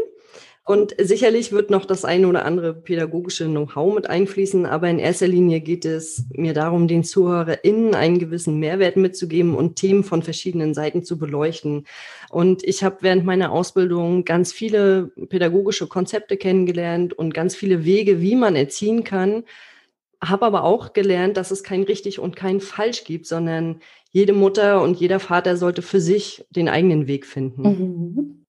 Und 0.65 0.95
sicherlich 0.97 1.51
wird 1.51 1.69
noch 1.69 1.85
das 1.85 2.05
eine 2.05 2.27
oder 2.27 2.43
andere 2.43 2.73
pädagogische 2.73 3.45
Know-how 3.45 3.93
mit 3.93 4.09
einfließen, 4.09 4.65
aber 4.65 4.89
in 4.89 4.97
erster 4.97 5.27
Linie 5.27 5.59
geht 5.61 5.85
es 5.85 6.23
mir 6.31 6.55
darum, 6.55 6.87
den 6.87 7.03
ZuhörerInnen 7.03 7.93
einen 7.93 8.17
gewissen 8.17 8.57
Mehrwert 8.57 8.95
mitzugeben 8.95 9.55
und 9.55 9.75
Themen 9.75 10.03
von 10.03 10.23
verschiedenen 10.23 10.73
Seiten 10.73 11.03
zu 11.03 11.19
beleuchten. 11.19 11.85
Und 12.31 12.63
ich 12.63 12.83
habe 12.83 12.97
während 13.01 13.25
meiner 13.25 13.51
Ausbildung 13.51 14.25
ganz 14.25 14.51
viele 14.51 15.11
pädagogische 15.29 15.85
Konzepte 15.85 16.35
kennengelernt 16.35 17.13
und 17.13 17.35
ganz 17.35 17.55
viele 17.55 17.85
Wege, 17.85 18.21
wie 18.21 18.35
man 18.35 18.55
erziehen 18.55 19.03
kann, 19.03 19.43
habe 20.23 20.45
aber 20.45 20.63
auch 20.63 20.93
gelernt, 20.93 21.37
dass 21.37 21.51
es 21.51 21.63
kein 21.63 21.83
richtig 21.83 22.19
und 22.19 22.35
kein 22.35 22.59
falsch 22.59 23.03
gibt, 23.03 23.25
sondern 23.25 23.81
jede 24.11 24.33
Mutter 24.33 24.81
und 24.81 24.99
jeder 24.99 25.19
Vater 25.19 25.55
sollte 25.55 25.81
für 25.81 26.01
sich 26.01 26.45
den 26.49 26.67
eigenen 26.67 27.07
Weg 27.07 27.25
finden. 27.25 27.61
Mhm. 27.61 28.45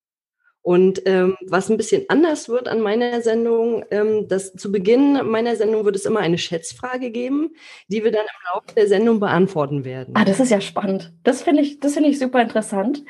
Und 0.63 1.03
ähm, 1.07 1.37
was 1.47 1.71
ein 1.71 1.79
bisschen 1.79 2.05
anders 2.09 2.49
wird 2.49 2.69
an 2.69 2.81
meiner 2.81 3.23
Sendung, 3.23 3.83
ähm, 3.91 4.29
dass 4.29 4.53
zu 4.53 4.71
Beginn 4.71 5.19
meiner 5.27 5.57
Sendung 5.57 5.87
wird 5.87 5.97
es 5.97 6.05
immer 6.05 6.21
eine 6.21 6.37
Schätzfrage 6.37 7.11
geben, 7.11 7.51
die 7.89 8.05
wir 8.05 8.13
dann 8.13 8.23
im 8.23 8.55
Laufe 8.55 8.75
der 8.77 8.87
Sendung 8.87 9.21
beantworten 9.21 9.85
werden. 9.87 10.15
Ah, 10.17 10.25
das 10.25 10.39
ist 10.39 10.51
ja 10.51 10.61
spannend. 10.61 11.15
Das 11.23 11.43
finde 11.43 11.63
ich, 11.63 11.81
das 11.81 11.95
finde 11.95 12.11
ich 12.11 12.19
super 12.19 12.43
interessant. 12.43 13.03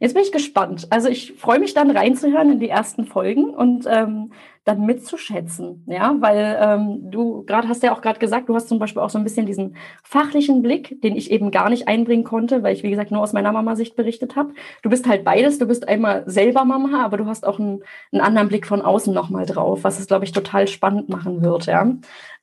Jetzt 0.00 0.14
bin 0.14 0.22
ich 0.22 0.32
gespannt. 0.32 0.86
Also 0.90 1.08
ich 1.08 1.32
freue 1.32 1.58
mich 1.58 1.72
dann 1.72 1.90
reinzuhören 1.90 2.52
in 2.52 2.60
die 2.60 2.68
ersten 2.68 3.06
Folgen 3.06 3.54
und 3.54 3.86
ähm, 3.88 4.32
dann 4.64 4.84
mitzuschätzen, 4.84 5.84
ja, 5.86 6.14
weil 6.20 6.58
ähm, 6.60 7.10
du 7.10 7.44
gerade 7.44 7.68
hast 7.68 7.82
ja 7.82 7.92
auch 7.92 8.00
gerade 8.00 8.18
gesagt, 8.18 8.48
du 8.48 8.54
hast 8.54 8.68
zum 8.68 8.78
Beispiel 8.78 9.02
auch 9.02 9.10
so 9.10 9.18
ein 9.18 9.24
bisschen 9.24 9.46
diesen 9.46 9.76
fachlichen 10.02 10.62
Blick, 10.62 11.00
den 11.02 11.16
ich 11.16 11.30
eben 11.30 11.50
gar 11.50 11.70
nicht 11.70 11.88
einbringen 11.88 12.24
konnte, 12.24 12.62
weil 12.62 12.74
ich 12.74 12.82
wie 12.82 12.90
gesagt 12.90 13.10
nur 13.10 13.22
aus 13.22 13.32
meiner 13.32 13.52
Mama-Sicht 13.52 13.96
berichtet 13.96 14.36
habe. 14.36 14.52
Du 14.82 14.90
bist 14.90 15.08
halt 15.08 15.24
beides, 15.24 15.58
du 15.58 15.66
bist 15.66 15.88
einmal 15.88 16.22
selber 16.26 16.64
Mama, 16.64 17.04
aber 17.04 17.16
du 17.16 17.26
hast 17.26 17.46
auch 17.46 17.58
einen, 17.58 17.82
einen 18.12 18.20
anderen 18.20 18.48
Blick 18.48 18.66
von 18.66 18.82
außen 18.82 19.12
nochmal 19.14 19.46
drauf, 19.46 19.84
was 19.84 19.98
es 19.98 20.06
glaube 20.06 20.24
ich 20.24 20.32
total 20.32 20.68
spannend 20.68 21.08
machen 21.08 21.42
wird, 21.42 21.66
ja. 21.66 21.90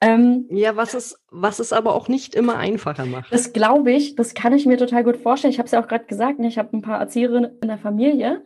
Ähm, 0.02 0.46
ja, 0.50 0.76
was 0.76 0.94
es 0.94 1.20
was 1.30 1.60
es 1.60 1.74
aber 1.74 1.96
auch 1.96 2.08
nicht 2.08 2.34
immer 2.34 2.58
einfacher 2.58 3.06
macht. 3.06 3.32
Das 3.32 3.54
glaube 3.54 3.92
ich, 3.92 4.16
das 4.16 4.34
kann 4.34 4.54
ich 4.54 4.66
mir 4.66 4.78
total 4.78 5.04
gut 5.04 5.18
vorstellen. 5.18 5.52
Ich 5.52 5.60
habe 5.60 5.66
es 5.66 5.72
ja 5.72 5.84
auch 5.84 5.88
gerade 5.88 6.06
gesagt, 6.06 6.40
ne, 6.40 6.48
ich 6.48 6.58
habe 6.58 6.76
ein 6.76 6.82
paar 6.82 7.00
Erzieherinnen 7.00 7.60
in 7.62 7.68
der 7.68 7.78
Familie 7.78 8.44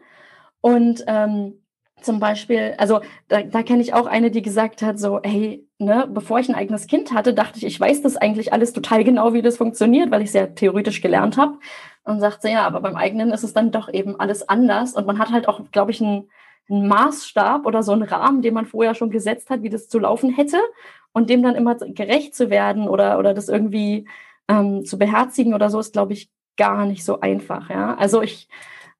und 0.61 1.03
ähm, 1.07 1.61
zum 2.01 2.19
Beispiel, 2.19 2.75
also 2.77 3.01
da, 3.27 3.41
da 3.41 3.63
kenne 3.63 3.81
ich 3.81 3.93
auch 3.93 4.05
eine, 4.05 4.31
die 4.31 4.41
gesagt 4.41 4.81
hat, 4.81 4.99
so, 4.99 5.19
hey, 5.23 5.67
ne, 5.77 6.07
bevor 6.11 6.39
ich 6.39 6.49
ein 6.49 6.55
eigenes 6.55 6.87
Kind 6.87 7.13
hatte, 7.13 7.33
dachte 7.33 7.57
ich, 7.57 7.65
ich 7.65 7.79
weiß 7.79 8.01
das 8.01 8.17
eigentlich 8.17 8.53
alles 8.53 8.73
total 8.73 9.03
genau, 9.03 9.33
wie 9.33 9.41
das 9.41 9.57
funktioniert, 9.57 10.11
weil 10.11 10.21
ich 10.21 10.29
es 10.29 10.33
ja 10.33 10.47
theoretisch 10.47 11.01
gelernt 11.01 11.37
habe. 11.37 11.57
Und 12.03 12.19
sagt 12.19 12.41
sie, 12.41 12.51
ja, 12.51 12.65
aber 12.65 12.81
beim 12.81 12.95
eigenen 12.95 13.31
ist 13.31 13.43
es 13.43 13.53
dann 13.53 13.71
doch 13.71 13.91
eben 13.93 14.19
alles 14.19 14.47
anders. 14.49 14.93
Und 14.93 15.05
man 15.05 15.19
hat 15.19 15.31
halt 15.31 15.47
auch, 15.47 15.61
glaube 15.71 15.91
ich, 15.91 16.01
einen, 16.01 16.29
einen 16.69 16.87
Maßstab 16.87 17.65
oder 17.65 17.83
so 17.83 17.91
einen 17.91 18.03
Rahmen, 18.03 18.41
den 18.41 18.53
man 18.53 18.65
vorher 18.65 18.95
schon 18.95 19.11
gesetzt 19.11 19.49
hat, 19.49 19.61
wie 19.63 19.69
das 19.69 19.89
zu 19.89 19.99
laufen 19.99 20.33
hätte. 20.33 20.57
Und 21.13 21.29
dem 21.29 21.43
dann 21.43 21.55
immer 21.55 21.75
gerecht 21.75 22.35
zu 22.35 22.49
werden 22.49 22.87
oder, 22.87 23.19
oder 23.19 23.33
das 23.33 23.49
irgendwie 23.49 24.07
ähm, 24.47 24.85
zu 24.85 24.97
beherzigen 24.97 25.53
oder 25.53 25.69
so, 25.69 25.79
ist, 25.79 25.93
glaube 25.93 26.13
ich, 26.13 26.29
gar 26.57 26.85
nicht 26.85 27.05
so 27.05 27.19
einfach. 27.19 27.69
Ja, 27.69 27.95
also 27.95 28.21
ich, 28.21 28.49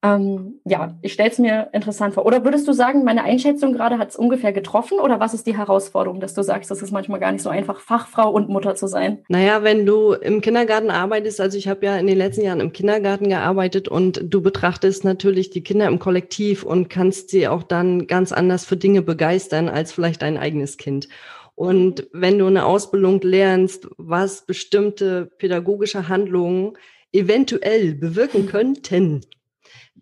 ähm, 0.01 0.61
ja, 0.63 0.97
ich 1.01 1.11
stelle 1.11 1.29
es 1.29 1.39
mir 1.39 1.69
interessant 1.73 2.13
vor. 2.13 2.25
Oder 2.25 2.45
würdest 2.45 2.65
du 2.69 2.71
sagen, 2.71 3.03
meine 3.03 3.23
Einschätzung 3.23 3.73
gerade 3.73 3.97
hat 3.97 4.09
es 4.09 4.15
ungefähr 4.15 4.53
getroffen? 4.53 4.99
Oder 4.99 5.19
was 5.19 5.33
ist 5.33 5.45
die 5.45 5.57
Herausforderung, 5.57 6.21
dass 6.21 6.33
du 6.33 6.41
sagst, 6.41 6.71
es 6.71 6.81
ist 6.81 6.91
manchmal 6.91 7.19
gar 7.19 7.33
nicht 7.33 7.41
so 7.41 7.49
einfach, 7.49 7.81
Fachfrau 7.81 8.31
und 8.31 8.47
Mutter 8.47 8.75
zu 8.75 8.87
sein? 8.87 9.19
Naja, 9.27 9.61
wenn 9.63 9.85
du 9.85 10.13
im 10.13 10.39
Kindergarten 10.39 10.89
arbeitest, 10.89 11.41
also 11.41 11.57
ich 11.57 11.67
habe 11.67 11.85
ja 11.85 11.97
in 11.97 12.07
den 12.07 12.17
letzten 12.17 12.43
Jahren 12.43 12.61
im 12.61 12.71
Kindergarten 12.71 13.27
gearbeitet 13.27 13.89
und 13.89 14.21
du 14.23 14.41
betrachtest 14.41 15.03
natürlich 15.03 15.49
die 15.49 15.63
Kinder 15.63 15.87
im 15.87 15.99
Kollektiv 15.99 16.63
und 16.63 16.89
kannst 16.89 17.29
sie 17.29 17.49
auch 17.49 17.63
dann 17.63 18.07
ganz 18.07 18.31
anders 18.31 18.63
für 18.63 18.77
Dinge 18.77 19.01
begeistern 19.01 19.67
als 19.67 19.91
vielleicht 19.91 20.21
dein 20.21 20.37
eigenes 20.37 20.77
Kind. 20.77 21.09
Und 21.55 22.07
wenn 22.13 22.39
du 22.39 22.47
eine 22.47 22.65
Ausbildung 22.65 23.19
lernst, 23.19 23.89
was 23.97 24.45
bestimmte 24.45 25.25
pädagogische 25.25 26.07
Handlungen 26.07 26.77
eventuell 27.11 27.95
bewirken 27.95 28.45
könnten, 28.47 29.25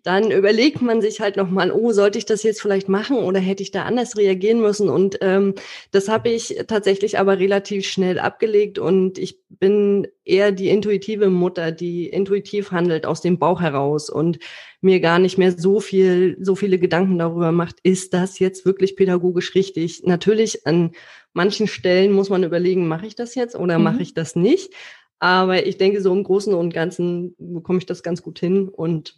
dann 0.08 0.30
überlegt 0.30 0.80
man 0.80 1.02
sich 1.02 1.20
halt 1.20 1.36
nochmal, 1.36 1.70
oh, 1.70 1.92
sollte 1.92 2.16
ich 2.16 2.24
das 2.24 2.42
jetzt 2.42 2.62
vielleicht 2.62 2.88
machen 2.88 3.18
oder 3.18 3.40
hätte 3.40 3.62
ich 3.62 3.72
da 3.72 3.82
anders 3.82 4.16
reagieren 4.16 4.58
müssen? 4.58 4.88
Und 4.88 5.18
ähm, 5.20 5.54
das 5.90 6.08
habe 6.08 6.30
ich 6.30 6.64
tatsächlich 6.66 7.18
aber 7.18 7.38
relativ 7.38 7.86
schnell 7.86 8.18
abgelegt 8.18 8.78
und 8.78 9.18
ich 9.18 9.38
bin 9.50 10.08
eher 10.24 10.50
die 10.50 10.70
intuitive 10.70 11.28
Mutter, 11.28 11.72
die 11.72 12.06
intuitiv 12.06 12.72
handelt 12.72 13.04
aus 13.04 13.20
dem 13.20 13.38
Bauch 13.38 13.60
heraus 13.60 14.08
und 14.08 14.38
mir 14.80 15.00
gar 15.00 15.18
nicht 15.18 15.36
mehr 15.36 15.52
so 15.52 15.78
viel, 15.78 16.38
so 16.40 16.54
viele 16.54 16.78
Gedanken 16.78 17.18
darüber 17.18 17.52
macht, 17.52 17.76
ist 17.82 18.14
das 18.14 18.38
jetzt 18.38 18.64
wirklich 18.64 18.96
pädagogisch 18.96 19.54
richtig? 19.54 20.04
Natürlich 20.06 20.66
an 20.66 20.92
manchen 21.34 21.66
Stellen 21.66 22.12
muss 22.12 22.30
man 22.30 22.44
überlegen, 22.44 22.88
mache 22.88 23.06
ich 23.06 23.14
das 23.14 23.34
jetzt 23.34 23.56
oder 23.56 23.76
mhm. 23.76 23.84
mache 23.84 24.00
ich 24.00 24.14
das 24.14 24.36
nicht? 24.36 24.72
Aber 25.18 25.66
ich 25.66 25.76
denke, 25.76 26.00
so 26.00 26.14
im 26.14 26.24
Großen 26.24 26.54
und 26.54 26.72
Ganzen 26.72 27.34
bekomme 27.38 27.80
ich 27.80 27.86
das 27.86 28.02
ganz 28.02 28.22
gut 28.22 28.38
hin 28.38 28.70
und 28.70 29.14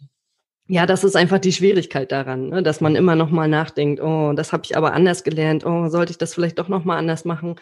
ja, 0.71 0.85
das 0.85 1.03
ist 1.03 1.17
einfach 1.17 1.39
die 1.39 1.51
Schwierigkeit 1.51 2.13
daran, 2.13 2.47
ne? 2.47 2.63
dass 2.63 2.79
man 2.79 2.95
immer 2.95 3.17
noch 3.17 3.29
mal 3.29 3.49
nachdenkt, 3.49 4.01
oh, 4.01 4.31
das 4.31 4.53
habe 4.53 4.63
ich 4.63 4.77
aber 4.77 4.93
anders 4.93 5.25
gelernt, 5.25 5.65
oh, 5.65 5.89
sollte 5.89 6.11
ich 6.11 6.17
das 6.17 6.33
vielleicht 6.33 6.59
doch 6.59 6.69
noch 6.69 6.85
mal 6.85 6.97
anders 6.97 7.25
machen? 7.25 7.55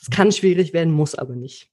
Es 0.00 0.08
kann 0.08 0.32
schwierig 0.32 0.72
werden, 0.72 0.90
muss 0.90 1.14
aber 1.14 1.36
nicht. 1.36 1.70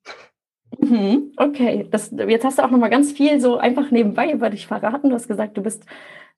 Mhm, 0.77 1.31
okay, 1.37 1.87
das, 1.89 2.13
jetzt 2.27 2.43
hast 2.43 2.57
du 2.57 2.63
auch 2.63 2.69
noch 2.69 2.79
mal 2.79 2.89
ganz 2.89 3.13
viel 3.13 3.39
so 3.39 3.59
einfach 3.59 3.91
nebenbei 3.91 4.29
über 4.33 4.49
dich 4.49 4.67
verraten. 4.67 5.07
Du 5.07 5.15
hast 5.15 5.29
gesagt, 5.29 5.55
du 5.55 5.63
bist 5.63 5.85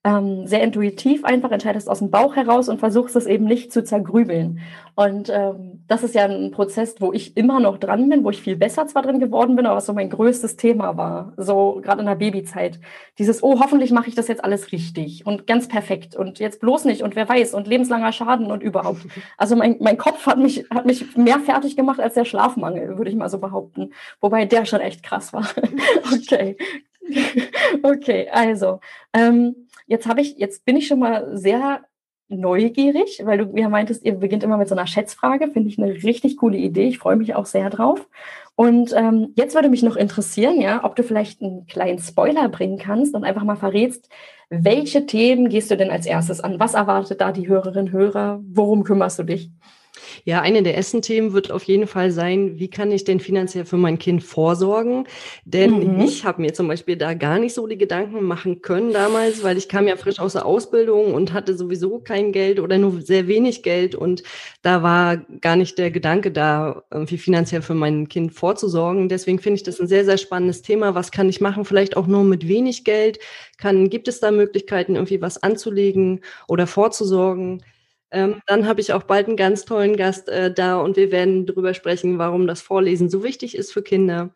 ähm, 0.04 0.46
sehr 0.46 0.62
intuitiv 0.62 1.24
einfach, 1.24 1.50
entscheidest 1.50 1.88
aus 1.88 2.00
dem 2.00 2.10
Bauch 2.10 2.36
heraus 2.36 2.68
und 2.68 2.78
versuchst 2.78 3.16
es 3.16 3.24
eben 3.24 3.46
nicht 3.46 3.72
zu 3.72 3.82
zergrübeln. 3.82 4.60
Und 4.94 5.30
ähm, 5.30 5.82
das 5.88 6.04
ist 6.04 6.14
ja 6.14 6.26
ein 6.26 6.50
Prozess, 6.50 6.96
wo 7.00 7.12
ich 7.12 7.36
immer 7.38 7.58
noch 7.58 7.78
dran 7.78 8.08
bin, 8.10 8.22
wo 8.22 8.30
ich 8.30 8.40
viel 8.40 8.56
besser 8.56 8.86
zwar 8.86 9.02
drin 9.02 9.18
geworden 9.18 9.56
bin, 9.56 9.64
aber 9.64 9.76
was 9.76 9.86
so 9.86 9.94
mein 9.94 10.10
größtes 10.10 10.56
Thema 10.56 10.98
war, 10.98 11.32
so 11.38 11.80
gerade 11.82 12.00
in 12.00 12.06
der 12.06 12.16
Babyzeit. 12.16 12.78
Dieses, 13.18 13.42
oh, 13.42 13.58
hoffentlich 13.60 13.92
mache 13.92 14.08
ich 14.08 14.14
das 14.14 14.28
jetzt 14.28 14.44
alles 14.44 14.72
richtig 14.72 15.26
und 15.26 15.46
ganz 15.46 15.68
perfekt 15.68 16.14
und 16.14 16.38
jetzt 16.38 16.60
bloß 16.60 16.84
nicht 16.84 17.02
und 17.02 17.16
wer 17.16 17.28
weiß 17.28 17.54
und 17.54 17.66
lebenslanger 17.66 18.12
Schaden 18.12 18.52
und 18.52 18.62
überhaupt. 18.62 19.02
Also 19.36 19.56
mein, 19.56 19.76
mein 19.80 19.98
Kopf 19.98 20.26
hat 20.26 20.38
mich, 20.38 20.64
hat 20.70 20.86
mich 20.86 21.16
mehr 21.16 21.40
fertig 21.40 21.76
gemacht 21.76 21.98
als 21.98 22.14
der 22.14 22.24
Schlafmangel, 22.24 22.98
würde 22.98 23.10
ich 23.10 23.16
mal 23.16 23.28
so 23.28 23.38
behaupten. 23.38 23.92
Wobei 24.20 24.44
der 24.44 24.64
schon 24.64 24.80
echt 24.80 25.02
krass 25.02 25.32
war. 25.32 25.48
okay. 26.12 26.56
okay, 27.82 28.28
also. 28.30 28.80
Ähm, 29.12 29.68
Jetzt 29.86 30.06
habe 30.06 30.20
ich, 30.20 30.38
jetzt 30.38 30.64
bin 30.64 30.76
ich 30.76 30.86
schon 30.86 30.98
mal 30.98 31.36
sehr 31.36 31.82
neugierig, 32.28 33.20
weil 33.24 33.38
du 33.38 33.56
ja 33.56 33.68
meintest, 33.68 34.04
ihr 34.04 34.14
beginnt 34.14 34.42
immer 34.42 34.56
mit 34.56 34.68
so 34.68 34.74
einer 34.74 34.86
Schätzfrage. 34.86 35.50
Finde 35.50 35.68
ich 35.68 35.78
eine 35.78 35.92
richtig 35.92 36.36
coole 36.36 36.56
Idee. 36.56 36.88
Ich 36.88 36.98
freue 36.98 37.16
mich 37.16 37.34
auch 37.34 37.46
sehr 37.46 37.70
drauf. 37.70 38.08
Und 38.56 38.92
ähm, 38.96 39.32
jetzt 39.34 39.54
würde 39.54 39.68
mich 39.68 39.82
noch 39.82 39.96
interessieren, 39.96 40.60
ja, 40.60 40.84
ob 40.84 40.96
du 40.96 41.02
vielleicht 41.02 41.42
einen 41.42 41.66
kleinen 41.66 41.98
Spoiler 41.98 42.48
bringen 42.48 42.78
kannst 42.78 43.14
und 43.14 43.24
einfach 43.24 43.44
mal 43.44 43.56
verrätst, 43.56 44.08
welche 44.48 45.06
Themen 45.06 45.48
gehst 45.48 45.70
du 45.70 45.76
denn 45.76 45.90
als 45.90 46.06
erstes 46.06 46.40
an? 46.40 46.60
Was 46.60 46.74
erwartet 46.74 47.20
da 47.20 47.32
die 47.32 47.48
Hörerinnen 47.48 47.92
Hörer? 47.92 48.40
Worum 48.44 48.84
kümmerst 48.84 49.18
du 49.18 49.24
dich? 49.24 49.50
Ja, 50.24 50.40
eine 50.40 50.62
der 50.62 50.76
ersten 50.76 51.02
Themen 51.02 51.32
wird 51.32 51.50
auf 51.50 51.64
jeden 51.64 51.86
Fall 51.86 52.10
sein, 52.10 52.58
wie 52.58 52.68
kann 52.68 52.90
ich 52.90 53.04
denn 53.04 53.20
finanziell 53.20 53.64
für 53.64 53.76
mein 53.76 53.98
Kind 53.98 54.24
vorsorgen? 54.24 55.06
Denn 55.44 55.96
mhm. 55.96 56.00
ich 56.00 56.24
habe 56.24 56.42
mir 56.42 56.52
zum 56.52 56.68
Beispiel 56.68 56.96
da 56.96 57.14
gar 57.14 57.38
nicht 57.38 57.54
so 57.54 57.66
die 57.66 57.78
Gedanken 57.78 58.22
machen 58.24 58.62
können 58.62 58.92
damals, 58.92 59.42
weil 59.42 59.56
ich 59.56 59.68
kam 59.68 59.86
ja 59.86 59.96
frisch 59.96 60.18
aus 60.18 60.32
der 60.32 60.46
Ausbildung 60.46 61.14
und 61.14 61.32
hatte 61.32 61.56
sowieso 61.56 62.00
kein 62.00 62.32
Geld 62.32 62.58
oder 62.58 62.78
nur 62.78 63.02
sehr 63.02 63.28
wenig 63.28 63.62
Geld 63.62 63.94
und 63.94 64.22
da 64.62 64.82
war 64.82 65.18
gar 65.40 65.56
nicht 65.56 65.78
der 65.78 65.90
Gedanke 65.90 66.30
da, 66.30 66.82
irgendwie 66.90 67.18
finanziell 67.18 67.62
für 67.62 67.74
mein 67.74 68.08
Kind 68.08 68.32
vorzusorgen. 68.32 69.08
Deswegen 69.08 69.38
finde 69.38 69.56
ich 69.56 69.62
das 69.62 69.80
ein 69.80 69.86
sehr, 69.86 70.04
sehr 70.04 70.18
spannendes 70.18 70.62
Thema. 70.62 70.94
Was 70.94 71.10
kann 71.10 71.28
ich 71.28 71.40
machen? 71.40 71.64
Vielleicht 71.64 71.96
auch 71.96 72.06
nur 72.06 72.24
mit 72.24 72.48
wenig 72.48 72.84
Geld? 72.84 73.18
Kann, 73.58 73.90
gibt 73.90 74.08
es 74.08 74.20
da 74.20 74.30
Möglichkeiten, 74.30 74.94
irgendwie 74.94 75.20
was 75.20 75.42
anzulegen 75.42 76.20
oder 76.48 76.66
vorzusorgen? 76.66 77.62
Ähm, 78.14 78.40
dann 78.46 78.68
habe 78.68 78.80
ich 78.80 78.92
auch 78.92 79.02
bald 79.02 79.26
einen 79.26 79.36
ganz 79.36 79.64
tollen 79.64 79.96
Gast 79.96 80.28
äh, 80.28 80.54
da 80.54 80.76
und 80.76 80.96
wir 80.96 81.10
werden 81.10 81.46
darüber 81.46 81.74
sprechen, 81.74 82.16
warum 82.18 82.46
das 82.46 82.62
Vorlesen 82.62 83.10
so 83.10 83.24
wichtig 83.24 83.56
ist 83.56 83.72
für 83.72 83.82
Kinder. 83.82 84.30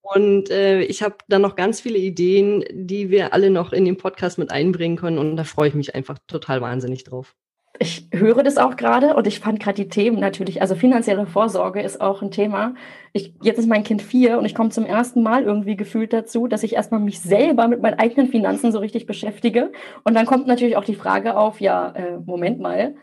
Und 0.00 0.50
äh, 0.50 0.80
ich 0.80 1.02
habe 1.02 1.16
dann 1.28 1.42
noch 1.42 1.54
ganz 1.54 1.82
viele 1.82 1.98
Ideen, 1.98 2.64
die 2.72 3.10
wir 3.10 3.34
alle 3.34 3.50
noch 3.50 3.74
in 3.74 3.84
den 3.84 3.98
Podcast 3.98 4.38
mit 4.38 4.50
einbringen 4.50 4.96
können. 4.96 5.18
Und 5.18 5.36
da 5.36 5.44
freue 5.44 5.68
ich 5.68 5.74
mich 5.74 5.94
einfach 5.94 6.18
total 6.26 6.62
wahnsinnig 6.62 7.04
drauf. 7.04 7.36
Ich 7.78 8.08
höre 8.12 8.42
das 8.42 8.58
auch 8.58 8.76
gerade 8.76 9.14
und 9.14 9.26
ich 9.26 9.40
fand 9.40 9.60
gerade 9.60 9.76
die 9.76 9.88
Themen 9.88 10.18
natürlich, 10.18 10.60
also 10.60 10.74
finanzielle 10.74 11.26
Vorsorge 11.26 11.80
ist 11.80 12.00
auch 12.00 12.20
ein 12.20 12.30
Thema. 12.30 12.74
Ich, 13.12 13.34
jetzt 13.42 13.58
ist 13.58 13.68
mein 13.68 13.84
Kind 13.84 14.02
vier 14.02 14.38
und 14.38 14.44
ich 14.44 14.54
komme 14.54 14.70
zum 14.70 14.84
ersten 14.84 15.22
Mal 15.22 15.44
irgendwie 15.44 15.76
gefühlt 15.76 16.12
dazu, 16.12 16.46
dass 16.46 16.62
ich 16.62 16.74
erstmal 16.74 17.00
mich 17.00 17.20
selber 17.20 17.68
mit 17.68 17.80
meinen 17.80 17.98
eigenen 17.98 18.28
Finanzen 18.28 18.72
so 18.72 18.80
richtig 18.80 19.06
beschäftige. 19.06 19.72
Und 20.04 20.14
dann 20.14 20.26
kommt 20.26 20.46
natürlich 20.46 20.76
auch 20.76 20.84
die 20.84 20.94
Frage 20.94 21.36
auf, 21.36 21.60
ja, 21.60 21.90
äh, 21.92 22.18
Moment 22.18 22.60
mal, 22.60 22.96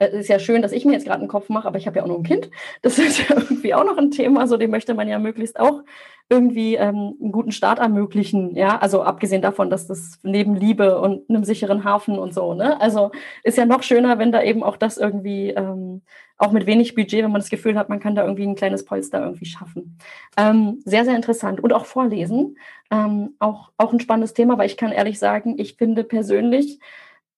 es 0.00 0.14
ist 0.14 0.28
ja 0.28 0.38
schön, 0.38 0.62
dass 0.62 0.72
ich 0.72 0.84
mir 0.84 0.94
jetzt 0.94 1.04
gerade 1.04 1.20
einen 1.20 1.28
Kopf 1.28 1.50
mache, 1.50 1.68
aber 1.68 1.78
ich 1.78 1.86
habe 1.86 1.98
ja 1.98 2.02
auch 2.02 2.08
noch 2.08 2.16
ein 2.16 2.24
Kind. 2.24 2.50
Das 2.82 2.98
ist 2.98 3.18
ja 3.18 3.36
irgendwie 3.36 3.74
auch 3.74 3.84
noch 3.84 3.98
ein 3.98 4.10
Thema, 4.10 4.46
so 4.46 4.56
dem 4.56 4.70
möchte 4.70 4.94
man 4.94 5.08
ja 5.08 5.18
möglichst 5.18 5.60
auch 5.60 5.82
irgendwie 6.30 6.76
ähm, 6.76 7.16
einen 7.20 7.32
guten 7.32 7.52
Start 7.52 7.80
ermöglichen. 7.80 8.56
Ja, 8.56 8.78
also 8.78 9.02
abgesehen 9.02 9.42
davon, 9.42 9.68
dass 9.68 9.86
das 9.86 10.18
neben 10.22 10.54
Liebe 10.54 11.00
und 11.00 11.28
einem 11.28 11.44
sicheren 11.44 11.84
Hafen 11.84 12.18
und 12.18 12.32
so, 12.32 12.54
ne? 12.54 12.80
Also 12.80 13.10
ist 13.42 13.58
ja 13.58 13.66
noch 13.66 13.82
schöner, 13.82 14.18
wenn 14.18 14.32
da 14.32 14.42
eben 14.42 14.62
auch 14.62 14.76
das 14.76 14.96
irgendwie 14.96 15.50
ähm, 15.50 16.02
auch 16.38 16.52
mit 16.52 16.66
wenig 16.66 16.94
Budget, 16.94 17.22
wenn 17.22 17.32
man 17.32 17.42
das 17.42 17.50
Gefühl 17.50 17.76
hat, 17.76 17.90
man 17.90 18.00
kann 18.00 18.14
da 18.14 18.22
irgendwie 18.22 18.46
ein 18.46 18.54
kleines 18.54 18.84
Polster 18.84 19.22
irgendwie 19.22 19.44
schaffen. 19.44 19.98
Ähm, 20.38 20.80
sehr, 20.86 21.04
sehr 21.04 21.16
interessant. 21.16 21.60
Und 21.60 21.74
auch 21.74 21.84
vorlesen. 21.84 22.56
Ähm, 22.90 23.34
auch, 23.38 23.72
auch 23.76 23.92
ein 23.92 24.00
spannendes 24.00 24.32
Thema, 24.32 24.56
weil 24.56 24.66
ich 24.66 24.78
kann 24.78 24.92
ehrlich 24.92 25.18
sagen, 25.18 25.56
ich 25.58 25.74
finde 25.74 26.04
persönlich, 26.04 26.78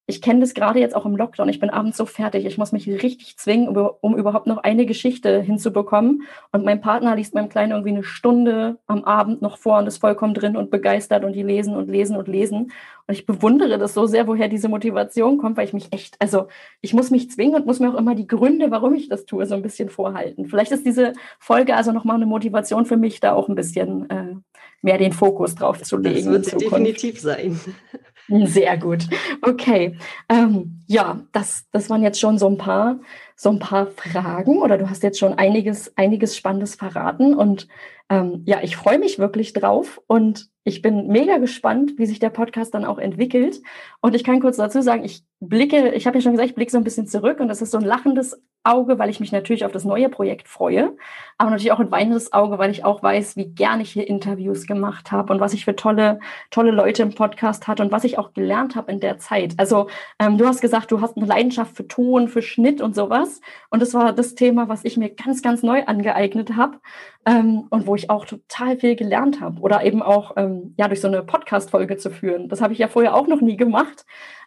ich 0.06 0.20
kenne 0.20 0.40
das 0.40 0.54
gerade 0.54 0.80
jetzt 0.80 0.96
auch 0.96 1.06
im 1.06 1.16
Lockdown. 1.16 1.48
Ich 1.48 1.60
bin 1.60 1.70
abends 1.70 1.96
so 1.96 2.06
fertig. 2.06 2.44
Ich 2.44 2.58
muss 2.58 2.72
mich 2.72 2.88
richtig 2.88 3.36
zwingen, 3.36 3.68
um 3.68 4.16
überhaupt 4.16 4.48
noch 4.48 4.58
eine 4.58 4.84
Geschichte 4.84 5.40
hinzubekommen. 5.40 6.22
Und 6.50 6.64
mein 6.64 6.80
Partner 6.80 7.14
liest 7.14 7.34
meinem 7.34 7.48
Kleinen 7.48 7.70
irgendwie 7.70 7.90
eine 7.90 8.02
Stunde 8.02 8.78
am 8.86 9.04
Abend 9.04 9.42
noch 9.42 9.58
vor 9.58 9.78
und 9.78 9.86
ist 9.86 9.98
vollkommen 9.98 10.34
drin 10.34 10.56
und 10.56 10.70
begeistert 10.70 11.24
und 11.24 11.34
die 11.34 11.44
lesen 11.44 11.76
und 11.76 11.88
lesen 11.88 12.16
und 12.16 12.26
lesen. 12.26 12.72
Und 13.06 13.14
ich 13.14 13.26
bewundere 13.26 13.78
das 13.78 13.94
so 13.94 14.06
sehr, 14.06 14.26
woher 14.26 14.48
diese 14.48 14.68
Motivation 14.68 15.38
kommt, 15.38 15.56
weil 15.56 15.66
ich 15.66 15.72
mich 15.72 15.92
echt, 15.92 16.16
also 16.20 16.48
ich 16.80 16.94
muss 16.94 17.10
mich 17.10 17.30
zwingen 17.30 17.54
und 17.54 17.66
muss 17.66 17.78
mir 17.78 17.90
auch 17.90 17.98
immer 17.98 18.16
die 18.16 18.26
Gründe, 18.26 18.72
warum 18.72 18.94
ich 18.94 19.08
das 19.08 19.24
tue, 19.24 19.46
so 19.46 19.54
ein 19.54 19.62
bisschen 19.62 19.88
vorhalten. 19.88 20.46
Vielleicht 20.46 20.72
ist 20.72 20.84
diese 20.84 21.12
Folge 21.38 21.76
also 21.76 21.92
nochmal 21.92 22.16
eine 22.16 22.26
Motivation 22.26 22.86
für 22.86 22.96
mich, 22.96 23.20
da 23.20 23.34
auch 23.34 23.48
ein 23.48 23.54
bisschen 23.54 24.10
äh, 24.10 24.34
mehr 24.82 24.98
den 24.98 25.12
Fokus 25.12 25.54
drauf 25.54 25.80
zu 25.82 25.96
legen. 25.96 26.32
Das 26.32 26.52
wird 26.52 26.62
definitiv 26.62 27.20
sein. 27.20 27.60
Sehr 28.44 28.76
gut. 28.78 29.08
Okay. 29.42 29.96
Ähm, 30.28 30.82
ja, 30.86 31.20
das, 31.32 31.66
das 31.72 31.90
waren 31.90 32.02
jetzt 32.02 32.20
schon 32.20 32.38
so 32.38 32.48
ein 32.48 32.58
paar, 32.58 32.98
so 33.36 33.50
ein 33.50 33.58
paar 33.58 33.86
Fragen 33.86 34.58
oder 34.58 34.78
du 34.78 34.88
hast 34.88 35.02
jetzt 35.02 35.18
schon 35.18 35.34
einiges, 35.34 35.96
einiges 35.96 36.36
Spannendes 36.36 36.74
verraten 36.74 37.34
und 37.34 37.68
ähm, 38.08 38.42
ja, 38.46 38.60
ich 38.62 38.76
freue 38.76 38.98
mich 38.98 39.18
wirklich 39.18 39.52
drauf 39.52 40.00
und 40.06 40.50
ich 40.64 40.80
bin 40.80 41.08
mega 41.08 41.38
gespannt, 41.38 41.94
wie 41.96 42.06
sich 42.06 42.20
der 42.20 42.30
Podcast 42.30 42.72
dann 42.74 42.84
auch 42.84 42.98
entwickelt. 42.98 43.60
Und 44.00 44.14
ich 44.14 44.22
kann 44.22 44.40
kurz 44.40 44.58
dazu 44.58 44.80
sagen, 44.80 45.04
ich 45.04 45.24
blicke, 45.40 45.90
ich 45.90 46.06
habe 46.06 46.18
ja 46.18 46.22
schon 46.22 46.32
gesagt, 46.32 46.50
ich 46.50 46.54
blicke 46.54 46.70
so 46.70 46.78
ein 46.78 46.84
bisschen 46.84 47.08
zurück 47.08 47.40
und 47.40 47.48
das 47.48 47.62
ist 47.62 47.72
so 47.72 47.78
ein 47.78 47.84
lachendes 47.84 48.40
Auge, 48.64 48.98
weil 49.00 49.10
ich 49.10 49.18
mich 49.18 49.32
natürlich 49.32 49.64
auf 49.64 49.72
das 49.72 49.84
neue 49.84 50.08
Projekt 50.08 50.46
freue, 50.46 50.96
aber 51.36 51.50
natürlich 51.50 51.72
auch 51.72 51.80
ein 51.80 51.90
weinendes 51.90 52.32
Auge, 52.32 52.58
weil 52.58 52.70
ich 52.70 52.84
auch 52.84 53.02
weiß, 53.02 53.36
wie 53.36 53.46
gern 53.46 53.80
ich 53.80 53.90
hier 53.90 54.06
Interviews 54.06 54.68
gemacht 54.68 55.10
habe 55.10 55.32
und 55.32 55.40
was 55.40 55.52
ich 55.52 55.64
für 55.64 55.74
tolle, 55.74 56.20
tolle 56.50 56.70
Leute 56.70 57.02
im 57.02 57.12
Podcast 57.12 57.66
hatte 57.66 57.82
und 57.82 57.90
was 57.90 58.04
ich 58.04 58.18
auch 58.18 58.32
gelernt 58.32 58.76
habe 58.76 58.92
in 58.92 59.00
der 59.00 59.18
Zeit. 59.18 59.54
Also 59.56 59.88
ähm, 60.20 60.38
du 60.38 60.46
hast 60.46 60.60
gesagt, 60.60 60.92
du 60.92 61.00
hast 61.00 61.16
eine 61.16 61.26
Leidenschaft 61.26 61.76
für 61.76 61.88
Ton, 61.88 62.28
für 62.28 62.42
Schnitt 62.42 62.80
und 62.80 62.94
sowas. 62.94 63.40
Und 63.70 63.82
das 63.82 63.94
war 63.94 64.12
das 64.12 64.36
Thema, 64.36 64.68
was 64.68 64.84
ich 64.84 64.96
mir 64.96 65.10
ganz, 65.10 65.42
ganz 65.42 65.64
neu 65.64 65.82
angeeignet 65.84 66.54
habe 66.54 66.78
ähm, 67.24 67.66
und 67.70 67.86
wo 67.86 67.94
ich 67.94 68.10
auch 68.10 68.26
total 68.26 68.78
viel 68.78 68.96
gelernt 68.96 69.40
habe. 69.40 69.60
Oder 69.60 69.84
eben 69.84 70.02
auch 70.02 70.32
ähm, 70.36 70.74
ja 70.76 70.88
durch 70.88 71.00
so 71.00 71.08
eine 71.08 71.22
Podcast-Folge 71.22 71.96
zu 71.96 72.10
führen. 72.10 72.48
Das 72.48 72.60
habe 72.60 72.72
ich 72.72 72.78
ja 72.78 72.88
vorher 72.88 73.14
auch 73.14 73.26
noch 73.26 73.40
nie 73.40 73.56
gemacht. 73.56 74.04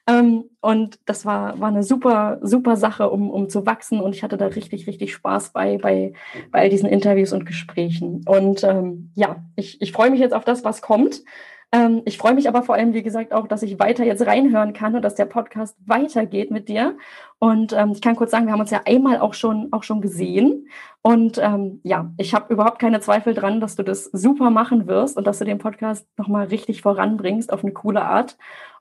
Ähm, 0.08 0.46
und 0.62 1.00
das 1.06 1.26
war, 1.26 1.60
war 1.60 1.70
eine 1.70 1.84
super, 1.84 2.40
super 2.42 2.76
Sache, 2.76 3.10
um, 3.10 3.30
um 3.32 3.50
zu 3.50 3.66
wachsen. 3.66 4.00
Und 4.02 4.14
ich 4.14 4.24
hatte 4.24 4.38
da 4.38 4.48
richtig, 4.48 4.88
richtig 4.88 5.14
Spaß 5.14 5.52
bei, 5.52 5.78
bei, 5.78 6.14
bei 6.52 6.60
all 6.60 6.70
diesen 6.70 6.90
Interviews 6.90 7.34
und 7.34 7.46
Gesprächen. 7.46 8.24
Und 8.28 8.64
ähm, 8.64 9.12
ja, 9.16 9.38
ich, 9.56 9.82
ich 9.82 9.92
freue 9.92 10.12
mich 10.12 10.20
jetzt 10.20 10.34
auf 10.34 10.46
das, 10.46 10.64
was 10.64 10.82
kommt. 10.82 11.24
Ähm, 11.72 12.02
ich 12.06 12.18
freue 12.18 12.34
mich 12.34 12.48
aber 12.48 12.64
vor 12.64 12.76
allem, 12.76 12.94
wie 12.94 13.04
gesagt, 13.04 13.34
auch, 13.34 13.48
dass 13.48 13.64
ich 13.64 13.80
weiter 13.80 14.04
jetzt 14.06 14.26
reinhören 14.26 14.74
kann 14.74 14.96
und 14.96 15.02
dass 15.02 15.16
der 15.16 15.26
Podcast 15.26 15.76
weitergeht 15.86 16.52
mit 16.52 16.70
dir. 16.70 16.98
Und 17.40 17.74
ähm, 17.74 17.92
ich 17.92 18.02
kann 18.02 18.16
kurz 18.16 18.32
sagen, 18.32 18.46
wir 18.46 18.54
haben 18.54 18.62
uns 18.62 18.72
ja 18.72 18.82
einmal 18.86 19.20
auch 19.20 19.34
schon, 19.34 19.70
auch 19.72 19.84
schon 19.84 20.02
gesehen. 20.02 20.70
Und 21.02 21.38
ähm, 21.38 21.82
ja, 21.84 22.12
ich 22.18 22.34
habe 22.34 22.54
überhaupt 22.54 22.80
keine 22.80 23.00
Zweifel 23.00 23.34
dran, 23.34 23.60
dass 23.60 23.76
du 23.76 23.84
das 23.84 24.06
super 24.06 24.50
machen 24.50 24.88
wirst 24.88 25.18
und 25.18 25.28
dass 25.28 25.40
du 25.40 25.46
den 25.46 25.60
Podcast 25.60 26.08
nochmal 26.18 26.48
richtig 26.48 26.82
voranbringst 26.82 27.52
auf 27.52 27.64
eine 27.64 27.74
coole 27.74 28.04
Art. 28.04 28.38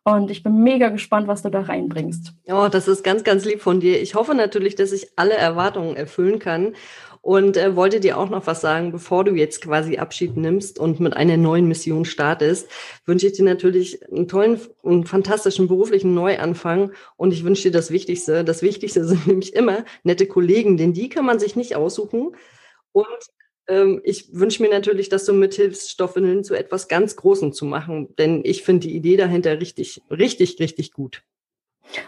Und 0.06 0.30
ich 0.30 0.42
bin 0.42 0.62
mega 0.62 0.90
gespannt, 0.90 1.28
was 1.28 1.40
du 1.40 1.48
da 1.48 1.62
reinbringst. 1.62 2.34
Oh, 2.48 2.68
das 2.70 2.88
ist 2.88 3.02
ganz, 3.04 3.24
ganz 3.24 3.46
lieb 3.46 3.62
von 3.62 3.80
dir. 3.80 4.02
Ich 4.02 4.14
hoffe 4.14 4.34
natürlich, 4.34 4.74
dass 4.74 4.92
ich 4.92 5.08
alle 5.16 5.34
Erwartungen 5.34 5.96
erfüllen 5.96 6.38
kann 6.38 6.74
und 7.24 7.56
äh, 7.56 7.74
wollte 7.74 8.00
dir 8.00 8.18
auch 8.18 8.28
noch 8.28 8.46
was 8.46 8.60
sagen, 8.60 8.92
bevor 8.92 9.24
du 9.24 9.34
jetzt 9.34 9.62
quasi 9.62 9.96
Abschied 9.96 10.36
nimmst 10.36 10.78
und 10.78 11.00
mit 11.00 11.16
einer 11.16 11.38
neuen 11.38 11.66
Mission 11.66 12.04
startest, 12.04 12.68
wünsche 13.06 13.28
ich 13.28 13.32
dir 13.32 13.46
natürlich 13.46 14.06
einen 14.12 14.28
tollen 14.28 14.60
und 14.82 15.08
fantastischen 15.08 15.66
beruflichen 15.66 16.12
Neuanfang 16.12 16.92
und 17.16 17.32
ich 17.32 17.42
wünsche 17.42 17.62
dir 17.62 17.70
das 17.70 17.90
Wichtigste. 17.90 18.44
Das 18.44 18.60
Wichtigste 18.60 19.04
sind 19.08 19.26
nämlich 19.26 19.54
immer 19.54 19.86
nette 20.02 20.26
Kollegen, 20.26 20.76
denn 20.76 20.92
die 20.92 21.08
kann 21.08 21.24
man 21.24 21.38
sich 21.38 21.56
nicht 21.56 21.76
aussuchen 21.76 22.36
und 22.92 23.06
ähm, 23.68 24.02
ich 24.04 24.28
wünsche 24.34 24.62
mir 24.62 24.68
natürlich, 24.68 25.08
dass 25.08 25.24
du 25.24 25.32
mithilfst, 25.32 25.90
Stoffwindeln 25.90 26.44
zu 26.44 26.54
etwas 26.54 26.88
ganz 26.88 27.16
Großem 27.16 27.54
zu 27.54 27.64
machen, 27.64 28.14
denn 28.18 28.42
ich 28.44 28.62
finde 28.62 28.86
die 28.86 28.94
Idee 28.94 29.16
dahinter 29.16 29.58
richtig, 29.60 30.02
richtig, 30.10 30.60
richtig 30.60 30.92
gut. 30.92 31.22